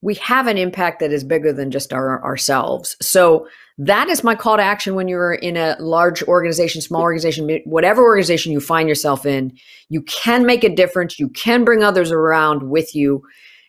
We 0.00 0.14
have 0.16 0.46
an 0.46 0.56
impact 0.58 1.00
that 1.00 1.12
is 1.12 1.22
bigger 1.22 1.52
than 1.52 1.70
just 1.70 1.92
our, 1.92 2.22
ourselves. 2.24 2.96
So 3.00 3.46
that 3.78 4.08
is 4.08 4.24
my 4.24 4.34
call 4.34 4.56
to 4.56 4.62
action 4.62 4.94
when 4.94 5.06
you're 5.06 5.34
in 5.34 5.56
a 5.56 5.76
large 5.80 6.22
organization, 6.24 6.80
small 6.80 7.02
organization, 7.02 7.60
whatever 7.64 8.02
organization 8.02 8.52
you 8.52 8.60
find 8.60 8.88
yourself 8.88 9.26
in. 9.26 9.52
You 9.90 10.02
can 10.02 10.46
make 10.46 10.64
a 10.64 10.74
difference. 10.74 11.18
You 11.18 11.28
can 11.28 11.64
bring 11.64 11.82
others 11.82 12.10
around 12.10 12.70
with 12.70 12.94
you 12.94 13.22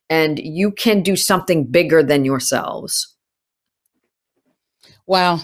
and 0.09 0.39
you 0.39 0.71
can 0.71 1.01
do 1.01 1.15
something 1.15 1.65
bigger 1.65 2.03
than 2.03 2.25
yourselves. 2.25 3.13
Wow. 5.05 5.41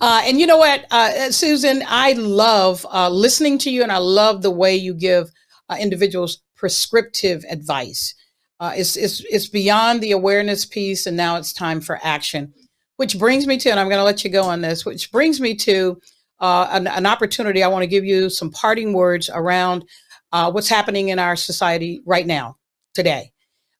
Uh, 0.00 0.22
and 0.24 0.38
you 0.38 0.46
know 0.46 0.58
what, 0.58 0.86
uh, 0.90 1.30
Susan, 1.32 1.82
I 1.86 2.12
love 2.12 2.86
uh, 2.92 3.08
listening 3.08 3.58
to 3.58 3.70
you 3.70 3.82
and 3.82 3.90
I 3.90 3.98
love 3.98 4.42
the 4.42 4.52
way 4.52 4.76
you 4.76 4.94
give 4.94 5.30
uh, 5.68 5.76
individuals 5.80 6.42
prescriptive 6.54 7.44
advice. 7.50 8.14
Uh, 8.60 8.72
it's, 8.76 8.96
it's, 8.96 9.24
it's 9.28 9.48
beyond 9.48 10.00
the 10.00 10.12
awareness 10.12 10.64
piece, 10.64 11.06
and 11.06 11.16
now 11.16 11.36
it's 11.36 11.52
time 11.52 11.80
for 11.80 11.98
action, 12.04 12.54
which 12.96 13.18
brings 13.18 13.48
me 13.48 13.58
to, 13.58 13.68
and 13.68 13.80
I'm 13.80 13.88
going 13.88 13.98
to 13.98 14.04
let 14.04 14.22
you 14.22 14.30
go 14.30 14.44
on 14.44 14.60
this, 14.60 14.86
which 14.86 15.10
brings 15.10 15.40
me 15.40 15.56
to 15.56 16.00
uh, 16.38 16.68
an, 16.70 16.86
an, 16.86 17.04
opportunity. 17.04 17.64
I 17.64 17.68
want 17.68 17.82
to 17.82 17.88
give 17.88 18.04
you 18.04 18.30
some 18.30 18.50
parting 18.52 18.92
words 18.92 19.28
around 19.32 19.84
what's 20.30 20.68
happening 20.68 21.08
in 21.08 21.18
our 21.18 21.36
society 21.36 22.00
right 22.06 22.26
now, 22.26 22.56
today. 22.94 23.33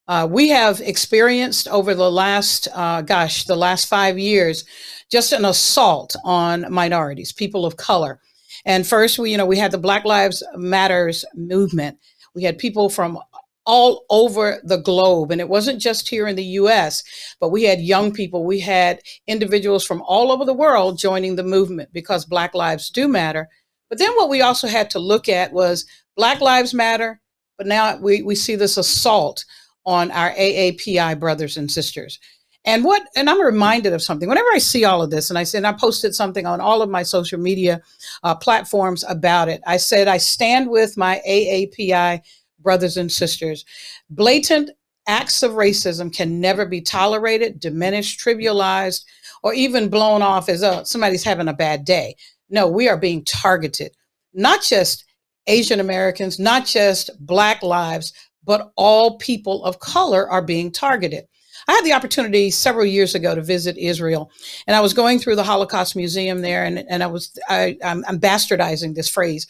Uh, 0.06 0.28
we 0.30 0.48
have 0.50 0.80
experienced 0.80 1.66
over 1.68 1.94
the 1.94 2.10
last, 2.10 2.68
uh, 2.74 3.00
gosh, 3.00 3.44
the 3.44 3.56
last 3.56 3.86
five 3.86 4.18
years, 4.18 4.64
just 5.10 5.32
an 5.32 5.44
assault 5.44 6.14
on 6.24 6.66
minorities, 6.70 7.32
people 7.32 7.64
of 7.64 7.76
color. 7.76 8.20
And 8.66 8.86
first, 8.86 9.18
we, 9.18 9.30
you 9.30 9.38
know, 9.38 9.46
we 9.46 9.58
had 9.58 9.70
the 9.70 9.78
Black 9.78 10.04
Lives 10.04 10.42
Matters 10.56 11.24
movement, 11.34 11.98
We 12.34 12.42
had 12.42 12.58
people 12.58 12.90
from 12.90 13.18
all 13.66 14.04
over 14.10 14.60
the 14.62 14.76
globe. 14.76 15.30
And 15.30 15.40
it 15.40 15.48
wasn't 15.48 15.80
just 15.80 16.08
here 16.08 16.26
in 16.26 16.36
the 16.36 16.44
US, 16.44 17.02
but 17.40 17.48
we 17.48 17.64
had 17.64 17.80
young 17.80 18.12
people, 18.12 18.44
we 18.44 18.60
had 18.60 19.00
individuals 19.26 19.86
from 19.86 20.02
all 20.02 20.30
over 20.30 20.44
the 20.44 20.52
world 20.52 20.98
joining 20.98 21.36
the 21.36 21.42
movement 21.42 21.90
because 21.92 22.26
Black 22.26 22.54
lives 22.54 22.90
do 22.90 23.08
matter. 23.08 23.48
But 23.88 23.98
then 23.98 24.12
what 24.16 24.28
we 24.28 24.42
also 24.42 24.68
had 24.68 24.90
to 24.90 24.98
look 24.98 25.28
at 25.28 25.52
was 25.52 25.86
Black 26.16 26.40
Lives 26.40 26.74
Matter, 26.74 27.20
but 27.56 27.66
now 27.66 27.96
we, 27.96 28.22
we 28.22 28.34
see 28.34 28.56
this 28.56 28.76
assault 28.76 29.44
on 29.84 30.10
our 30.10 30.32
AAPI 30.32 31.18
brothers 31.18 31.56
and 31.56 31.70
sisters. 31.70 32.18
And 32.66 32.82
what, 32.82 33.02
and 33.14 33.28
I'm 33.28 33.42
reminded 33.42 33.92
of 33.92 34.02
something. 34.02 34.28
Whenever 34.28 34.48
I 34.54 34.58
see 34.58 34.84
all 34.84 35.02
of 35.02 35.10
this, 35.10 35.28
and 35.28 35.38
I 35.38 35.44
said, 35.44 35.64
I 35.64 35.72
posted 35.72 36.14
something 36.14 36.46
on 36.46 36.60
all 36.60 36.80
of 36.80 36.88
my 36.88 37.02
social 37.02 37.38
media 37.38 37.82
uh, 38.22 38.34
platforms 38.34 39.04
about 39.06 39.48
it. 39.48 39.60
I 39.66 39.76
said, 39.76 40.08
I 40.08 40.16
stand 40.16 40.70
with 40.70 40.96
my 40.96 41.20
AAPI 41.28 42.20
brothers 42.60 42.96
and 42.96 43.12
sisters. 43.12 43.66
Blatant 44.08 44.70
acts 45.06 45.42
of 45.42 45.52
racism 45.52 46.14
can 46.14 46.40
never 46.40 46.64
be 46.64 46.80
tolerated, 46.80 47.60
diminished, 47.60 48.18
trivialized, 48.18 49.04
or 49.42 49.52
even 49.52 49.90
blown 49.90 50.22
off 50.22 50.48
as 50.48 50.64
oh, 50.64 50.82
somebody's 50.84 51.22
having 51.24 51.48
a 51.48 51.52
bad 51.52 51.84
day. 51.84 52.16
No, 52.48 52.66
we 52.66 52.88
are 52.88 52.96
being 52.96 53.22
targeted. 53.24 53.92
Not 54.32 54.62
just 54.62 55.04
Asian 55.46 55.80
Americans, 55.80 56.38
not 56.38 56.64
just 56.64 57.10
Black 57.20 57.62
lives, 57.62 58.14
but 58.44 58.72
all 58.76 59.18
people 59.18 59.64
of 59.64 59.80
color 59.80 60.28
are 60.28 60.42
being 60.42 60.70
targeted. 60.70 61.26
I 61.66 61.72
had 61.72 61.84
the 61.84 61.92
opportunity 61.92 62.50
several 62.50 62.84
years 62.84 63.14
ago 63.14 63.34
to 63.34 63.42
visit 63.42 63.78
Israel, 63.78 64.30
and 64.66 64.76
I 64.76 64.80
was 64.80 64.92
going 64.92 65.18
through 65.18 65.36
the 65.36 65.44
Holocaust 65.44 65.96
Museum 65.96 66.40
there, 66.40 66.64
and, 66.64 66.84
and 66.88 67.02
I 67.02 67.06
was 67.06 67.36
I, 67.48 67.76
I'm, 67.82 68.04
I'm 68.06 68.20
bastardizing 68.20 68.94
this 68.94 69.08
phrase, 69.08 69.46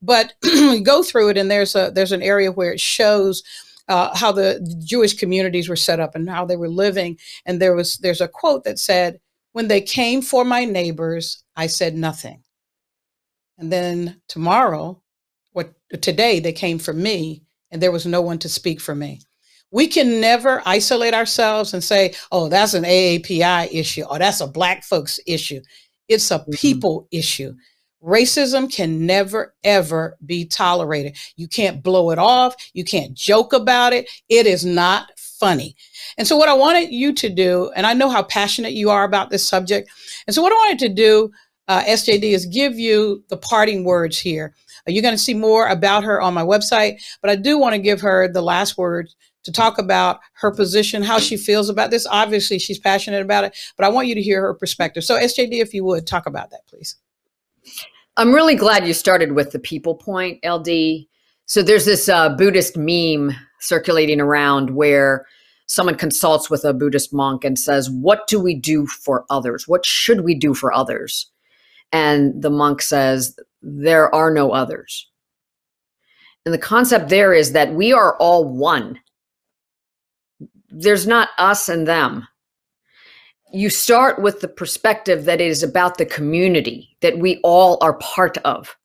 but 0.00 0.34
go 0.84 1.02
through 1.02 1.30
it, 1.30 1.38
and 1.38 1.50
there's 1.50 1.74
a 1.74 1.90
there's 1.94 2.12
an 2.12 2.22
area 2.22 2.52
where 2.52 2.72
it 2.72 2.80
shows 2.80 3.42
uh, 3.88 4.16
how 4.16 4.32
the 4.32 4.76
Jewish 4.84 5.14
communities 5.14 5.68
were 5.68 5.76
set 5.76 6.00
up 6.00 6.14
and 6.14 6.28
how 6.28 6.44
they 6.44 6.56
were 6.56 6.68
living, 6.68 7.18
and 7.44 7.60
there 7.60 7.74
was 7.74 7.96
there's 7.98 8.20
a 8.20 8.28
quote 8.28 8.64
that 8.64 8.78
said, 8.78 9.18
"When 9.52 9.68
they 9.68 9.80
came 9.80 10.22
for 10.22 10.44
my 10.44 10.64
neighbors, 10.64 11.42
I 11.56 11.66
said 11.66 11.96
nothing," 11.96 12.42
and 13.58 13.72
then 13.72 14.20
tomorrow, 14.28 15.02
what 15.52 15.72
today 16.00 16.38
they 16.38 16.52
came 16.52 16.78
for 16.78 16.92
me, 16.92 17.42
and 17.70 17.82
there 17.82 17.92
was 17.92 18.06
no 18.06 18.22
one 18.22 18.38
to 18.38 18.48
speak 18.48 18.80
for 18.80 18.94
me. 18.94 19.20
We 19.70 19.88
can 19.88 20.20
never 20.20 20.62
isolate 20.64 21.14
ourselves 21.14 21.74
and 21.74 21.82
say, 21.82 22.14
oh, 22.30 22.48
that's 22.48 22.74
an 22.74 22.84
AAPI 22.84 23.68
issue 23.72 24.04
or 24.04 24.18
that's 24.18 24.40
a 24.40 24.46
Black 24.46 24.84
folks 24.84 25.18
issue. 25.26 25.60
It's 26.08 26.30
a 26.30 26.38
mm-hmm. 26.38 26.52
people 26.52 27.02
mm-hmm. 27.02 27.18
issue. 27.18 27.54
Racism 28.02 28.72
can 28.72 29.04
never, 29.06 29.54
ever 29.64 30.16
be 30.24 30.44
tolerated. 30.44 31.16
You 31.36 31.48
can't 31.48 31.82
blow 31.82 32.10
it 32.10 32.18
off. 32.18 32.54
You 32.72 32.84
can't 32.84 33.14
joke 33.14 33.52
about 33.52 33.92
it. 33.92 34.08
It 34.28 34.46
is 34.46 34.64
not 34.64 35.10
funny. 35.16 35.76
And 36.16 36.26
so, 36.26 36.36
what 36.36 36.48
I 36.48 36.54
wanted 36.54 36.90
you 36.92 37.12
to 37.14 37.28
do, 37.28 37.70
and 37.74 37.86
I 37.86 37.94
know 37.94 38.08
how 38.08 38.22
passionate 38.22 38.74
you 38.74 38.90
are 38.90 39.04
about 39.04 39.30
this 39.30 39.46
subject. 39.46 39.90
And 40.26 40.34
so, 40.34 40.42
what 40.42 40.52
I 40.52 40.56
wanted 40.56 40.78
to 40.80 40.94
do, 40.94 41.32
uh, 41.68 41.82
SJD, 41.82 42.22
is 42.22 42.46
give 42.46 42.78
you 42.78 43.24
the 43.28 43.36
parting 43.36 43.84
words 43.84 44.18
here. 44.18 44.54
You're 44.86 45.02
going 45.02 45.14
to 45.14 45.18
see 45.18 45.34
more 45.34 45.68
about 45.68 46.04
her 46.04 46.20
on 46.20 46.34
my 46.34 46.42
website, 46.42 47.02
but 47.20 47.30
I 47.30 47.36
do 47.36 47.58
want 47.58 47.74
to 47.74 47.78
give 47.78 48.00
her 48.00 48.28
the 48.28 48.42
last 48.42 48.78
words 48.78 49.16
to 49.46 49.52
talk 49.52 49.78
about 49.78 50.20
her 50.34 50.50
position, 50.50 51.02
how 51.02 51.18
she 51.18 51.36
feels 51.36 51.68
about 51.68 51.90
this. 51.90 52.06
Obviously, 52.06 52.58
she's 52.58 52.78
passionate 52.78 53.22
about 53.22 53.44
it, 53.44 53.56
but 53.76 53.86
I 53.86 53.88
want 53.88 54.08
you 54.08 54.14
to 54.14 54.22
hear 54.22 54.40
her 54.42 54.54
perspective. 54.54 55.04
So, 55.04 55.18
SJD, 55.18 55.60
if 55.60 55.72
you 55.72 55.84
would 55.84 56.06
talk 56.06 56.26
about 56.26 56.50
that, 56.50 56.66
please. 56.66 56.96
I'm 58.16 58.34
really 58.34 58.56
glad 58.56 58.86
you 58.86 58.94
started 58.94 59.32
with 59.32 59.52
the 59.52 59.58
people 59.58 59.94
point, 59.94 60.44
LD. 60.44 61.06
So, 61.46 61.62
there's 61.62 61.84
this 61.84 62.08
uh, 62.08 62.30
Buddhist 62.36 62.76
meme 62.76 63.36
circulating 63.60 64.20
around 64.20 64.70
where 64.70 65.26
someone 65.66 65.96
consults 65.96 66.50
with 66.50 66.64
a 66.64 66.74
Buddhist 66.74 67.12
monk 67.12 67.44
and 67.44 67.58
says, 67.58 67.88
What 67.88 68.26
do 68.26 68.40
we 68.40 68.54
do 68.54 68.86
for 68.86 69.24
others? 69.30 69.68
What 69.68 69.86
should 69.86 70.22
we 70.22 70.34
do 70.34 70.54
for 70.54 70.72
others? 70.72 71.30
And 71.92 72.42
the 72.42 72.50
monk 72.50 72.82
says, 72.82 73.38
There 73.62 74.14
are 74.14 74.30
no 74.30 74.52
others. 74.52 75.10
And 76.44 76.54
the 76.54 76.58
concept 76.58 77.08
there 77.08 77.32
is 77.32 77.52
that 77.52 77.74
we 77.74 77.92
are 77.92 78.16
all 78.18 78.44
one 78.44 79.00
there's 80.70 81.06
not 81.06 81.30
us 81.38 81.68
and 81.68 81.86
them. 81.86 82.26
You 83.52 83.70
start 83.70 84.20
with 84.20 84.40
the 84.40 84.48
perspective 84.48 85.24
that 85.24 85.40
it 85.40 85.46
is 85.46 85.62
about 85.62 85.98
the 85.98 86.06
community 86.06 86.96
that 87.00 87.18
we 87.18 87.38
all 87.42 87.78
are 87.80 87.94
part 87.94 88.36
of. 88.38 88.76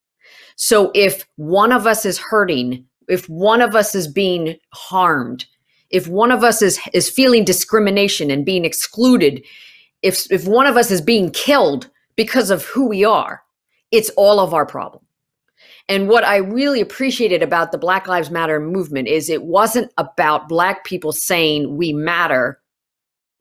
So 0.55 0.91
if 0.93 1.27
one 1.35 1.71
of 1.71 1.87
us 1.87 2.05
is 2.05 2.17
hurting, 2.17 2.85
if 3.07 3.27
one 3.27 3.61
of 3.61 3.75
us 3.75 3.95
is 3.95 4.07
being 4.07 4.57
harmed, 4.73 5.45
if 5.89 6.07
one 6.07 6.31
of 6.31 6.43
us 6.43 6.61
is 6.61 6.79
is 6.93 7.09
feeling 7.09 7.43
discrimination 7.43 8.31
and 8.31 8.45
being 8.45 8.63
excluded, 8.63 9.43
if 10.03 10.31
if 10.31 10.47
one 10.47 10.67
of 10.67 10.77
us 10.77 10.91
is 10.91 11.01
being 11.01 11.31
killed 11.31 11.89
because 12.15 12.49
of 12.49 12.63
who 12.65 12.87
we 12.87 13.03
are, 13.03 13.41
it's 13.91 14.09
all 14.11 14.39
of 14.39 14.53
our 14.53 14.65
problem. 14.65 15.03
And 15.89 16.07
what 16.07 16.23
I 16.23 16.37
really 16.37 16.81
appreciated 16.81 17.43
about 17.43 17.71
the 17.71 17.77
Black 17.77 18.07
Lives 18.07 18.31
Matter 18.31 18.59
movement 18.59 19.07
is 19.07 19.29
it 19.29 19.43
wasn't 19.43 19.91
about 19.97 20.47
Black 20.47 20.85
people 20.85 21.11
saying, 21.11 21.75
we 21.75 21.91
matter. 21.91 22.61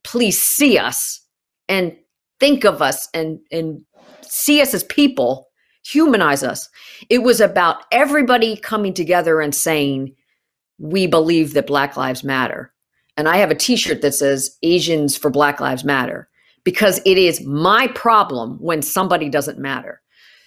Please 0.03 0.41
see 0.41 0.77
us 0.77 1.21
and 1.69 1.97
think 2.41 2.65
of 2.65 2.83
us 2.83 3.09
and, 3.15 3.39
and 3.53 3.85
see 4.23 4.61
us 4.61 4.75
as 4.75 4.85
people, 4.85 5.49
humanize 5.85 6.43
us. 6.43 6.69
It 7.09 7.19
was 7.19 7.41
about 7.41 7.85
everybody 7.93 8.57
coming 8.57 8.95
together 8.95 9.41
and 9.41 9.55
saying, 9.55 10.15
we 10.79 11.07
believe 11.07 11.53
that 11.55 11.67
Black 11.67 11.97
Lives 11.97 12.25
Matter. 12.25 12.73
And 13.17 13.29
I 13.29 13.37
have 13.37 13.51
a 13.51 13.55
t 13.55 13.77
shirt 13.77 14.01
that 14.01 14.15
says 14.15 14.57
Asians 14.63 15.17
for 15.17 15.31
Black 15.31 15.61
Lives 15.61 15.85
Matter 15.85 16.29
because 16.65 17.01
it 17.05 17.19
is 17.19 17.45
my 17.45 17.87
problem 17.89 18.57
when 18.61 18.83
somebody 18.83 19.29
doesn't 19.29 19.59
matter. 19.59 20.01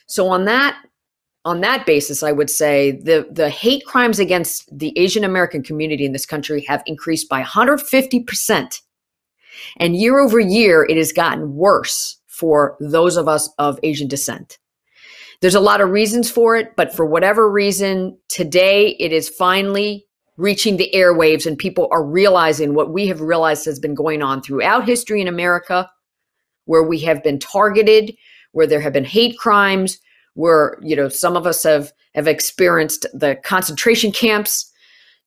So, 0.07 0.27
on 0.27 0.45
that 0.45 0.77
on 1.45 1.61
that 1.61 1.85
basis, 1.85 2.23
I 2.23 2.31
would 2.31 2.49
say 2.49 2.91
the, 2.91 3.27
the 3.29 3.49
hate 3.49 3.85
crimes 3.85 4.17
against 4.17 4.65
the 4.71 4.97
Asian 4.97 5.23
American 5.23 5.61
community 5.61 6.05
in 6.05 6.13
this 6.13 6.25
country 6.25 6.61
have 6.67 6.83
increased 6.85 7.27
by 7.27 7.43
150%. 7.43 8.81
And 9.77 9.95
year 9.95 10.19
over 10.19 10.39
year, 10.39 10.85
it 10.87 10.97
has 10.97 11.11
gotten 11.11 11.55
worse 11.55 12.17
for 12.27 12.77
those 12.79 13.17
of 13.17 13.27
us 13.27 13.49
of 13.59 13.77
Asian 13.83 14.07
descent. 14.07 14.57
There's 15.41 15.55
a 15.55 15.59
lot 15.59 15.81
of 15.81 15.89
reasons 15.89 16.31
for 16.31 16.55
it, 16.55 16.75
but 16.77 16.95
for 16.95 17.05
whatever 17.05 17.51
reason, 17.51 18.17
today 18.29 18.95
it 18.99 19.11
is 19.11 19.27
finally 19.27 20.05
reaching 20.37 20.77
the 20.77 20.89
airwaves 20.95 21.45
and 21.45 21.57
people 21.57 21.89
are 21.91 22.03
realizing 22.03 22.73
what 22.73 22.91
we 22.91 23.07
have 23.07 23.21
realized 23.21 23.65
has 23.65 23.79
been 23.79 23.93
going 23.93 24.23
on 24.23 24.41
throughout 24.41 24.87
history 24.87 25.21
in 25.21 25.27
America, 25.27 25.89
where 26.65 26.83
we 26.83 26.99
have 26.99 27.21
been 27.21 27.39
targeted, 27.39 28.15
where 28.53 28.65
there 28.65 28.79
have 28.79 28.93
been 28.93 29.05
hate 29.05 29.37
crimes, 29.37 29.99
where 30.33 30.79
you 30.81 30.95
know 30.95 31.09
some 31.09 31.35
of 31.35 31.45
us 31.45 31.63
have 31.63 31.91
have 32.15 32.27
experienced 32.27 33.05
the 33.13 33.35
concentration 33.43 34.11
camps 34.11 34.71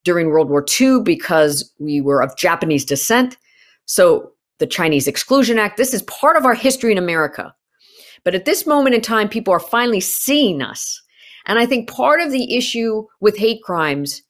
during 0.05 0.31
World 0.31 0.49
War 0.49 0.65
II 0.81 1.01
because 1.03 1.73
we 1.79 2.01
were 2.01 2.23
of 2.23 2.37
Japanese 2.37 2.85
descent. 2.85 3.37
So 3.85 4.33
the 4.59 4.67
Chinese 4.67 5.07
Exclusion 5.07 5.59
Act, 5.59 5.77
this 5.77 5.93
is 5.93 6.03
part 6.03 6.37
of 6.37 6.47
our 6.47 6.55
history 6.55 6.93
in 6.93 6.99
America. 6.99 7.55
But 8.25 8.35
at 8.35 8.45
this 8.45 8.67
moment 8.67 8.95
in 8.95 9.01
time, 9.03 9.29
people 9.29 9.53
are 9.53 9.61
finally 9.61 10.01
seeing 10.01 10.63
us. 10.63 11.03
And 11.47 11.59
I 11.59 11.67
think 11.67 11.91
part 11.91 12.21
of 12.21 12.33
the 12.33 12.57
issue 12.57 13.05
with 13.21 13.37
hate 13.37 13.63
crimes 13.63 14.23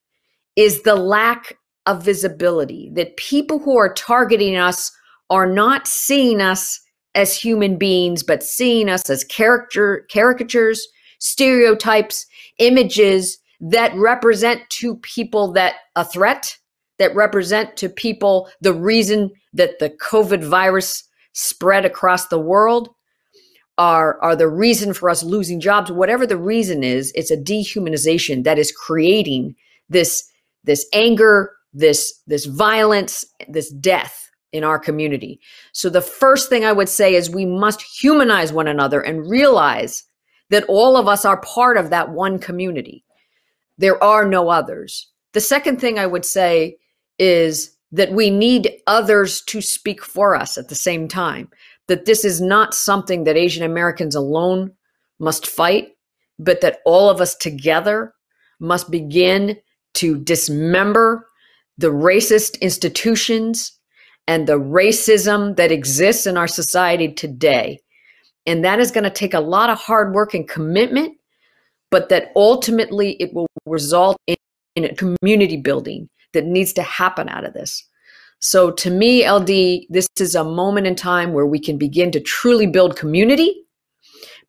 is 0.56 0.82
the 0.82 0.96
lack 0.96 1.58
of 1.86 2.02
visibility, 2.02 2.90
that 2.94 3.16
people 3.16 3.58
who 3.58 3.78
are 3.78 3.92
targeting 3.94 4.56
us 4.56 4.90
are 5.30 5.46
not 5.46 5.86
seeing 5.86 6.40
us 6.40 6.80
as 7.16 7.36
human 7.36 7.76
beings, 7.76 8.22
but 8.22 8.42
seeing 8.42 8.88
us 8.88 9.08
as 9.10 9.24
character 9.24 10.06
caricatures, 10.12 10.86
stereotypes, 11.18 12.26
images 12.58 13.38
that 13.60 13.94
represent 13.94 14.60
to 14.68 14.96
people 14.96 15.52
that 15.52 15.76
a 15.96 16.04
threat, 16.04 16.56
that 16.98 17.14
represent 17.14 17.76
to 17.78 17.88
people 17.88 18.48
the 18.60 18.74
reason 18.74 19.30
that 19.54 19.78
the 19.78 19.90
COVID 19.90 20.44
virus 20.44 21.02
spread 21.32 21.84
across 21.84 22.28
the 22.28 22.38
world 22.38 22.90
are 23.78 24.18
are 24.22 24.36
the 24.36 24.48
reason 24.48 24.92
for 24.94 25.10
us 25.10 25.22
losing 25.22 25.60
jobs. 25.60 25.90
Whatever 25.90 26.26
the 26.26 26.36
reason 26.36 26.84
is 26.84 27.12
it's 27.14 27.30
a 27.30 27.36
dehumanization 27.36 28.44
that 28.44 28.58
is 28.58 28.72
creating 28.72 29.54
this 29.88 30.30
this 30.64 30.86
anger 30.92 31.52
this 31.72 32.12
this 32.26 32.46
violence 32.46 33.24
this 33.48 33.70
death 33.70 34.25
in 34.52 34.64
our 34.64 34.78
community. 34.78 35.40
So 35.72 35.90
the 35.90 36.00
first 36.00 36.48
thing 36.48 36.64
I 36.64 36.72
would 36.72 36.88
say 36.88 37.14
is 37.14 37.28
we 37.28 37.46
must 37.46 37.82
humanize 37.82 38.52
one 38.52 38.68
another 38.68 39.00
and 39.00 39.28
realize 39.28 40.04
that 40.50 40.64
all 40.68 40.96
of 40.96 41.08
us 41.08 41.24
are 41.24 41.40
part 41.40 41.76
of 41.76 41.90
that 41.90 42.10
one 42.10 42.38
community. 42.38 43.04
There 43.78 44.02
are 44.02 44.26
no 44.26 44.48
others. 44.48 45.10
The 45.32 45.40
second 45.40 45.80
thing 45.80 45.98
I 45.98 46.06
would 46.06 46.24
say 46.24 46.76
is 47.18 47.76
that 47.92 48.12
we 48.12 48.30
need 48.30 48.72
others 48.86 49.42
to 49.42 49.60
speak 49.60 50.02
for 50.02 50.34
us 50.34 50.56
at 50.56 50.68
the 50.68 50.74
same 50.74 51.08
time. 51.08 51.48
That 51.88 52.04
this 52.04 52.24
is 52.24 52.40
not 52.40 52.74
something 52.74 53.24
that 53.24 53.36
Asian 53.36 53.64
Americans 53.64 54.14
alone 54.14 54.72
must 55.18 55.46
fight, 55.46 55.90
but 56.38 56.60
that 56.60 56.80
all 56.84 57.08
of 57.08 57.20
us 57.20 57.34
together 57.34 58.14
must 58.60 58.90
begin 58.90 59.56
to 59.94 60.18
dismember 60.18 61.28
the 61.78 61.92
racist 61.92 62.60
institutions 62.60 63.75
and 64.28 64.46
the 64.46 64.58
racism 64.58 65.56
that 65.56 65.70
exists 65.70 66.26
in 66.26 66.36
our 66.36 66.48
society 66.48 67.12
today. 67.12 67.80
And 68.46 68.64
that 68.64 68.80
is 68.80 68.90
going 68.90 69.04
to 69.04 69.10
take 69.10 69.34
a 69.34 69.40
lot 69.40 69.70
of 69.70 69.78
hard 69.78 70.14
work 70.14 70.34
and 70.34 70.48
commitment, 70.48 71.16
but 71.90 72.08
that 72.08 72.32
ultimately 72.36 73.12
it 73.20 73.32
will 73.34 73.46
result 73.66 74.16
in, 74.26 74.36
in 74.74 74.84
a 74.84 74.94
community 74.94 75.56
building 75.56 76.08
that 76.32 76.44
needs 76.44 76.72
to 76.74 76.82
happen 76.82 77.28
out 77.28 77.44
of 77.44 77.54
this. 77.54 77.84
So 78.38 78.70
to 78.70 78.90
me, 78.90 79.28
LD, 79.28 79.86
this 79.88 80.08
is 80.18 80.34
a 80.34 80.44
moment 80.44 80.86
in 80.86 80.94
time 80.94 81.32
where 81.32 81.46
we 81.46 81.58
can 81.58 81.78
begin 81.78 82.10
to 82.12 82.20
truly 82.20 82.66
build 82.66 82.96
community, 82.96 83.64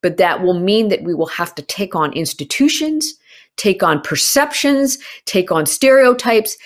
but 0.01 0.17
that 0.17 0.43
will 0.43 0.59
mean 0.59 0.89
that 0.89 1.03
we 1.03 1.13
will 1.13 1.27
have 1.27 1.55
to 1.55 1.61
take 1.61 1.95
on 1.95 2.13
institutions, 2.13 3.13
take 3.55 3.81
on 3.81 4.01
perceptions, 4.01 4.97
take 5.25 5.51
on 5.51 5.65
stereotypes, 5.65 6.57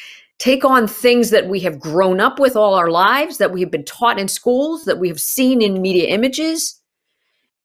take 0.41 0.65
on 0.65 0.87
things 0.87 1.29
that 1.29 1.47
we 1.47 1.59
have 1.59 1.79
grown 1.79 2.19
up 2.19 2.39
with 2.39 2.55
all 2.55 2.73
our 2.73 2.89
lives, 2.89 3.37
that 3.37 3.51
we 3.51 3.61
have 3.61 3.69
been 3.69 3.85
taught 3.85 4.17
in 4.17 4.27
schools, 4.27 4.85
that 4.85 4.97
we 4.97 5.07
have 5.07 5.19
seen 5.19 5.61
in 5.61 5.83
media 5.83 6.07
images, 6.07 6.81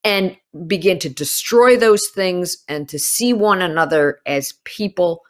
and 0.05 0.37
begin 0.67 0.99
to 0.99 1.09
destroy 1.09 1.79
those 1.79 2.07
things 2.15 2.59
and 2.69 2.87
to 2.87 2.99
see 2.99 3.33
one 3.33 3.63
another 3.63 4.21
as 4.27 4.53
people 4.65 5.23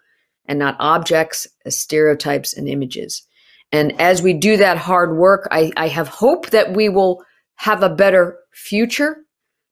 and 0.49 0.59
not 0.59 0.75
objects, 0.81 1.47
as 1.65 1.79
stereotypes 1.79 2.53
and 2.53 2.69
images. 2.69 3.23
And 3.71 3.99
as 4.01 4.23
we 4.23 4.33
do 4.33 4.57
that 4.57 4.77
hard 4.77 5.17
work, 5.17 5.47
I, 5.53 5.71
I 5.77 5.87
have 5.87 6.09
hope 6.09 6.51
that 6.51 6.73
we 6.73 6.89
will 6.89 7.23
have 7.55 7.85
a 7.85 7.89
better 7.89 8.41
future, 8.55 9.19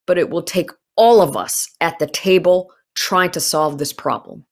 but 0.06 0.16
it 0.16 0.30
will 0.30 0.44
take 0.44 0.70
all 0.94 1.20
of 1.20 1.36
us 1.36 1.68
at 1.80 1.98
the 1.98 2.06
table 2.06 2.70
trying 2.94 3.32
to 3.32 3.40
solve 3.40 3.78
this 3.78 3.92
problem. 3.92 4.46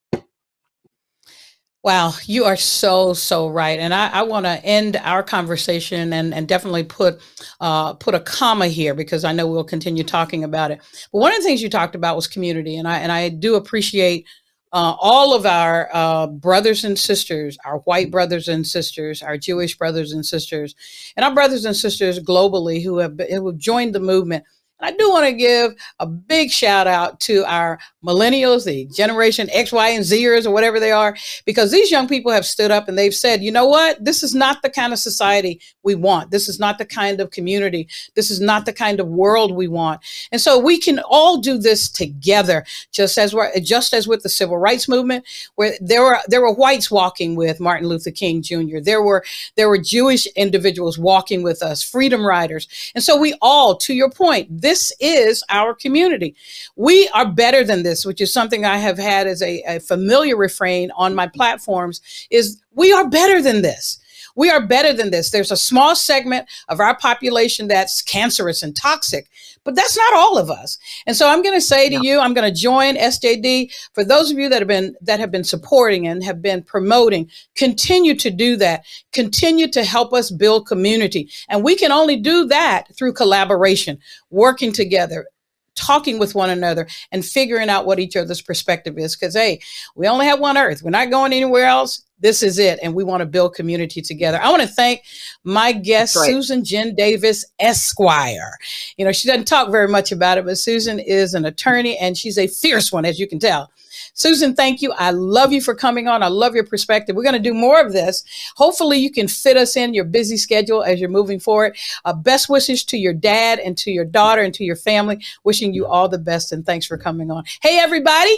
Wow, 1.85 2.13
you 2.27 2.45
are 2.45 2.57
so 2.57 3.13
so 3.13 3.49
right, 3.49 3.77
and 3.81 3.93
I, 3.93 4.09
I 4.09 4.23
want 4.23 4.47
to 4.47 4.65
end 4.65 4.97
our 5.03 5.21
conversation 5.25 6.13
and, 6.13 6.33
and 6.33 6.47
definitely 6.47 6.85
put 6.85 7.21
uh, 7.61 7.95
put 7.95 8.15
a 8.15 8.21
comma 8.21 8.69
here 8.69 8.95
because 8.95 9.25
I 9.25 9.33
know 9.33 9.49
we'll 9.49 9.65
continue 9.65 10.05
talking 10.05 10.45
about 10.45 10.71
it. 10.71 10.81
But 11.11 11.19
one 11.19 11.33
of 11.33 11.39
the 11.39 11.43
things 11.43 11.61
you 11.61 11.69
talked 11.69 11.97
about 11.97 12.15
was 12.15 12.29
community, 12.29 12.77
and 12.77 12.87
I 12.87 12.99
and 12.99 13.11
I 13.11 13.31
do 13.31 13.57
appreciate 13.57 14.27
uh, 14.73 14.95
all 15.01 15.35
of 15.35 15.45
our 15.45 15.89
uh, 15.93 16.29
brothers 16.29 16.85
and 16.85 16.97
sisters, 16.97 17.59
our 17.65 17.79
white 17.79 18.13
brothers 18.13 18.47
and 18.47 18.65
sisters, 18.65 19.21
our 19.21 19.37
Jewish 19.37 19.77
brothers 19.77 20.13
and 20.13 20.25
sisters, 20.25 20.77
and 21.17 21.25
our 21.25 21.35
brothers 21.35 21.65
and 21.65 21.75
sisters 21.75 22.21
globally 22.21 22.81
who 22.85 22.99
have 22.99 23.19
who 23.29 23.49
have 23.49 23.59
joined 23.59 23.93
the 23.93 24.01
movement 24.01 24.45
I 24.83 24.93
do 24.93 25.09
want 25.11 25.27
to 25.27 25.33
give 25.33 25.73
a 25.99 26.07
big 26.07 26.51
shout 26.51 26.87
out 26.87 27.21
to 27.21 27.45
our 27.45 27.79
millennials, 28.05 28.65
the 28.65 28.87
generation 28.87 29.49
X, 29.51 29.73
Y, 29.73 29.89
and 29.91 30.05
Zers, 30.05 30.47
or 30.47 30.51
whatever 30.51 30.81
they 30.81 30.91
are, 30.91 31.17
because 31.47 31.71
these 31.71 31.91
young 31.91 32.09
people 32.09 32.33
have 32.33 32.45
stood 32.45 32.71
up 32.71 32.89
and 32.89 32.99
they've 32.99 33.15
said, 33.15 33.43
you 33.43 33.53
know 33.53 33.67
what? 33.67 34.05
This 34.05 34.23
is 34.23 34.35
not 34.35 34.61
the 34.63 34.71
kind 34.71 34.93
of 34.93 34.99
society 34.99 35.61
we 35.85 35.95
want. 35.95 36.31
This 36.31 36.49
is 36.49 36.59
not 36.59 36.79
the 36.79 36.85
kind 36.85 37.21
of 37.21 37.31
community. 37.31 37.89
This 38.15 38.31
is 38.31 38.41
not 38.41 38.67
the 38.67 38.73
kind 38.73 38.99
of 38.99 39.07
world 39.07 39.55
we 39.55 39.69
want. 39.69 40.01
And 40.33 40.41
so 40.41 40.59
we 40.59 40.79
can 40.79 40.99
all 41.01 41.39
do 41.39 41.59
this 41.59 41.89
together, 41.89 42.65
just 42.91 43.19
as 43.19 43.35
we're, 43.35 43.53
just 43.61 43.95
as 43.95 44.09
with 44.09 44.23
the 44.23 44.29
civil 44.29 44.59
rights 44.59 44.89
movement, 44.89 45.25
where 45.55 45.75
there 45.81 46.03
were 46.03 46.19
there 46.27 46.41
were 46.41 46.53
whites 46.53 46.91
walking 46.91 47.37
with 47.37 47.61
Martin 47.61 47.89
Luther 47.89 48.11
King 48.11 48.43
Jr. 48.43 48.81
There 48.83 49.03
were 49.03 49.25
there 49.57 49.69
were 49.69 49.79
Jewish 49.79 50.27
individuals 50.35 50.99
walking 50.99 51.43
with 51.43 51.63
us, 51.63 51.83
freedom 51.83 52.27
riders. 52.27 52.67
And 52.95 53.05
so 53.05 53.17
we 53.17 53.35
all, 53.41 53.77
to 53.77 53.95
your 53.95 54.11
point, 54.11 54.49
this 54.51 54.72
this 54.73 54.91
is 55.01 55.45
our 55.51 55.75
community. 55.75 56.35
We 56.77 57.07
are 57.09 57.31
better 57.31 57.63
than 57.63 57.83
this, 57.83 58.07
which 58.07 58.23
is 58.23 58.33
something 58.33 58.65
I 58.65 58.79
have 58.79 58.97
had 58.97 59.27
as 59.27 59.43
a, 59.43 59.63
a 59.69 59.81
familiar 59.81 60.35
refrain 60.35 60.91
on 60.93 61.15
my 61.15 61.27
platforms 61.27 62.01
is 62.31 62.63
we 62.75 62.91
are 62.91 63.07
better 63.07 63.43
than 63.43 63.61
this. 63.61 63.99
We 64.37 64.51
are 64.51 64.67
better 64.67 64.93
than 64.93 65.11
this. 65.11 65.31
There's 65.31 65.51
a 65.51 65.57
small 65.57 65.95
segment 65.95 66.49
of 66.69 66.81
our 66.81 66.97
population 66.97 67.69
that's 67.69 68.03
cancerous 68.03 68.63
and 68.63 68.75
toxic, 68.75 69.29
but 69.65 69.75
that's 69.75 69.97
not 69.97 70.15
all 70.15 70.39
of 70.39 70.51
us. 70.51 70.79
And 71.07 71.17
so 71.17 71.29
I'm 71.29 71.43
going 71.43 71.55
to 71.55 71.61
say 71.61 71.89
to 71.89 72.01
you, 72.03 72.21
I'm 72.21 72.35
going 72.35 72.53
to 72.53 72.61
join 72.61 72.97
SJD. 72.97 73.73
For 73.93 74.05
those 74.05 74.31
of 74.31 74.39
you 74.39 74.49
that 74.49 74.61
have 74.61 74.69
been 74.69 74.95
that 75.03 75.21
have 75.21 75.31
been 75.31 75.45
supporting 75.45 76.07
and 76.07 76.25
have 76.25 76.43
been 76.43 76.63
promoting, 76.63 77.31
continue 77.55 78.15
to 78.17 78.31
do 78.31 78.57
that. 78.57 78.85
Continue 79.13 79.69
to 79.69 79.85
help 79.85 80.13
us 80.13 80.31
build 80.31 80.67
community. 80.67 81.31
And 81.49 81.63
we 81.63 81.77
can 81.77 81.93
only 81.93 82.17
do 82.17 82.47
that 82.47 82.95
through 82.97 83.13
collaboration, 83.13 83.99
working 84.31 84.73
together, 84.73 85.27
talking 85.75 86.19
with 86.19 86.35
one 86.35 86.51
another 86.51 86.87
and 87.11 87.25
figuring 87.25 87.69
out 87.69 87.87
what 87.87 87.99
each 87.99 88.17
other's 88.17 88.43
perspective 88.43 88.99
is. 88.99 89.17
Because, 89.17 89.35
hey, 89.35 89.61
we 89.95 90.09
only 90.09 90.27
have 90.27 90.41
one 90.41 90.57
earth. 90.57 90.83
We're 90.83 90.91
not 90.91 91.11
going 91.11 91.33
anywhere 91.33 91.67
else. 91.67 92.03
This 92.21 92.43
is 92.43 92.59
it. 92.59 92.79
And 92.83 92.95
we 92.95 93.03
want 93.03 93.21
to 93.21 93.27
build 93.27 93.55
community 93.55 94.01
together. 94.01 94.41
I 94.41 94.51
want 94.51 94.63
to 94.63 94.69
thank 94.69 95.03
my 95.43 95.73
guest, 95.73 96.15
right. 96.15 96.27
Susan 96.27 96.65
Jin 96.65 96.95
Davis, 96.95 97.45
Esquire. 97.59 98.57
You 98.97 99.05
know, 99.05 99.13
she 99.13 99.27
doesn't 99.27 99.47
talk 99.47 99.71
very 99.73 99.89
much 99.89 100.13
about 100.13 100.39
it, 100.39 100.45
but 100.45 100.57
Susan 100.57 101.01
is 101.01 101.35
an 101.35 101.45
attorney 101.45 101.99
and 101.99 102.17
she's 102.17 102.39
a 102.39 102.47
fierce 102.47 102.93
one, 102.93 103.05
as 103.05 103.19
you 103.19 103.27
can 103.27 103.41
tell. 103.41 103.71
Susan, 104.15 104.55
thank 104.55 104.83
you. 104.83 104.93
I 104.93 105.11
love 105.11 105.53
you 105.53 105.61
for 105.61 105.75
coming 105.75 106.07
on. 106.07 106.23
I 106.23 106.29
love 106.29 106.55
your 106.55 106.65
perspective. 106.65 107.17
We're 107.17 107.23
going 107.23 107.33
to 107.35 107.39
do 107.39 107.55
more 107.55 107.81
of 107.81 107.93
this. 107.93 108.25
Hopefully, 108.57 108.99
you 108.99 109.11
can 109.11 109.27
fit 109.27 109.57
us 109.57 109.77
in 109.77 109.95
your 109.95 110.05
busy 110.05 110.37
schedule 110.37 110.83
as 110.83 111.01
you're 111.01 111.09
moving 111.09 111.41
forward. 111.41 111.77
Uh, 112.05 112.13
best 112.13 112.49
wishes 112.49 112.85
to 112.85 112.99
your 112.99 113.15
dad 113.15 113.59
and 113.59 113.77
to 113.79 113.91
your 113.91 114.05
daughter 114.05 114.43
and 114.43 114.53
to 114.55 114.65
your 114.65 114.77
family. 114.77 115.25
Wishing 115.45 115.73
you 115.73 115.87
all 115.87 116.09
the 116.09 116.19
best 116.19 116.53
and 116.53 116.65
thanks 116.67 116.87
for 116.87 116.99
coming 116.99 117.31
on. 117.31 117.45
Hey, 117.63 117.79
everybody. 117.79 118.37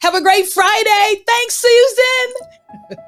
Have 0.00 0.14
a 0.14 0.22
great 0.22 0.46
Friday. 0.46 1.22
Thanks, 1.26 1.54
Susan. 1.56 2.98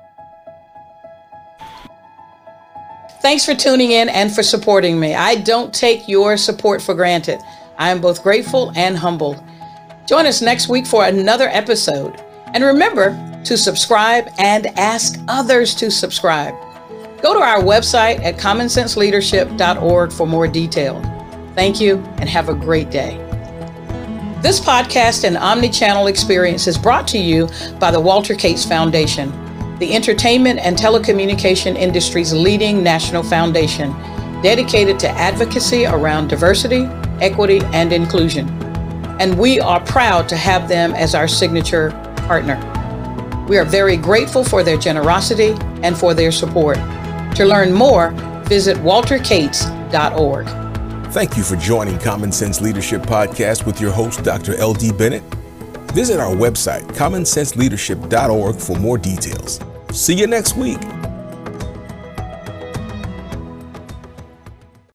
Thanks 3.20 3.44
for 3.44 3.54
tuning 3.54 3.90
in 3.90 4.08
and 4.08 4.32
for 4.32 4.42
supporting 4.42 5.00
me. 5.00 5.14
I 5.14 5.36
don't 5.36 5.74
take 5.74 6.06
your 6.08 6.36
support 6.36 6.80
for 6.80 6.94
granted. 6.94 7.40
I 7.78 7.90
am 7.90 8.00
both 8.00 8.22
grateful 8.22 8.72
and 8.76 8.96
humbled. 8.96 9.42
Join 10.06 10.24
us 10.26 10.40
next 10.40 10.68
week 10.68 10.86
for 10.86 11.04
another 11.04 11.48
episode. 11.48 12.22
And 12.54 12.62
remember 12.62 13.10
to 13.44 13.58
subscribe 13.58 14.28
and 14.38 14.66
ask 14.78 15.18
others 15.26 15.74
to 15.76 15.90
subscribe. 15.90 16.54
Go 17.20 17.34
to 17.34 17.40
our 17.40 17.60
website 17.60 18.22
at 18.22 18.36
commonsenseleadership.org 18.36 20.12
for 20.12 20.26
more 20.26 20.46
detail. 20.46 21.02
Thank 21.56 21.80
you 21.80 21.96
and 22.18 22.28
have 22.28 22.48
a 22.48 22.54
great 22.54 22.90
day. 22.90 23.16
This 24.42 24.60
podcast 24.60 25.24
and 25.24 25.36
omni-channel 25.36 26.06
experience 26.06 26.68
is 26.68 26.78
brought 26.78 27.08
to 27.08 27.18
you 27.18 27.48
by 27.80 27.90
the 27.90 28.00
Walter 28.00 28.34
Kaitz 28.34 28.68
Foundation, 28.68 29.30
the 29.78 29.92
entertainment 29.92 30.60
and 30.60 30.76
telecommunication 30.76 31.74
industry's 31.74 32.32
leading 32.32 32.80
national 32.80 33.24
foundation 33.24 33.90
dedicated 34.40 35.00
to 35.00 35.08
advocacy 35.08 35.84
around 35.86 36.28
diversity, 36.28 36.84
equity, 37.20 37.60
and 37.72 37.92
inclusion 37.92 38.55
and 39.18 39.38
we 39.38 39.60
are 39.60 39.80
proud 39.80 40.28
to 40.28 40.36
have 40.36 40.68
them 40.68 40.94
as 40.94 41.14
our 41.14 41.28
signature 41.28 41.90
partner. 42.26 42.56
We 43.48 43.58
are 43.58 43.64
very 43.64 43.96
grateful 43.96 44.44
for 44.44 44.62
their 44.62 44.76
generosity 44.76 45.54
and 45.82 45.96
for 45.96 46.14
their 46.14 46.32
support. 46.32 46.76
To 47.36 47.44
learn 47.44 47.72
more, 47.72 48.10
visit 48.46 48.76
walterkaitz.org. 48.78 50.46
Thank 51.12 51.36
you 51.36 51.44
for 51.44 51.56
joining 51.56 51.98
Common 51.98 52.32
Sense 52.32 52.60
Leadership 52.60 53.02
Podcast 53.02 53.64
with 53.64 53.80
your 53.80 53.92
host, 53.92 54.22
Dr. 54.24 54.54
L.D. 54.56 54.92
Bennett. 54.92 55.22
Visit 55.92 56.20
our 56.20 56.34
website, 56.34 56.82
commonsenseleadership.org, 56.88 58.56
for 58.56 58.76
more 58.78 58.98
details. 58.98 59.60
See 59.92 60.14
you 60.14 60.26
next 60.26 60.56
week. 60.56 60.80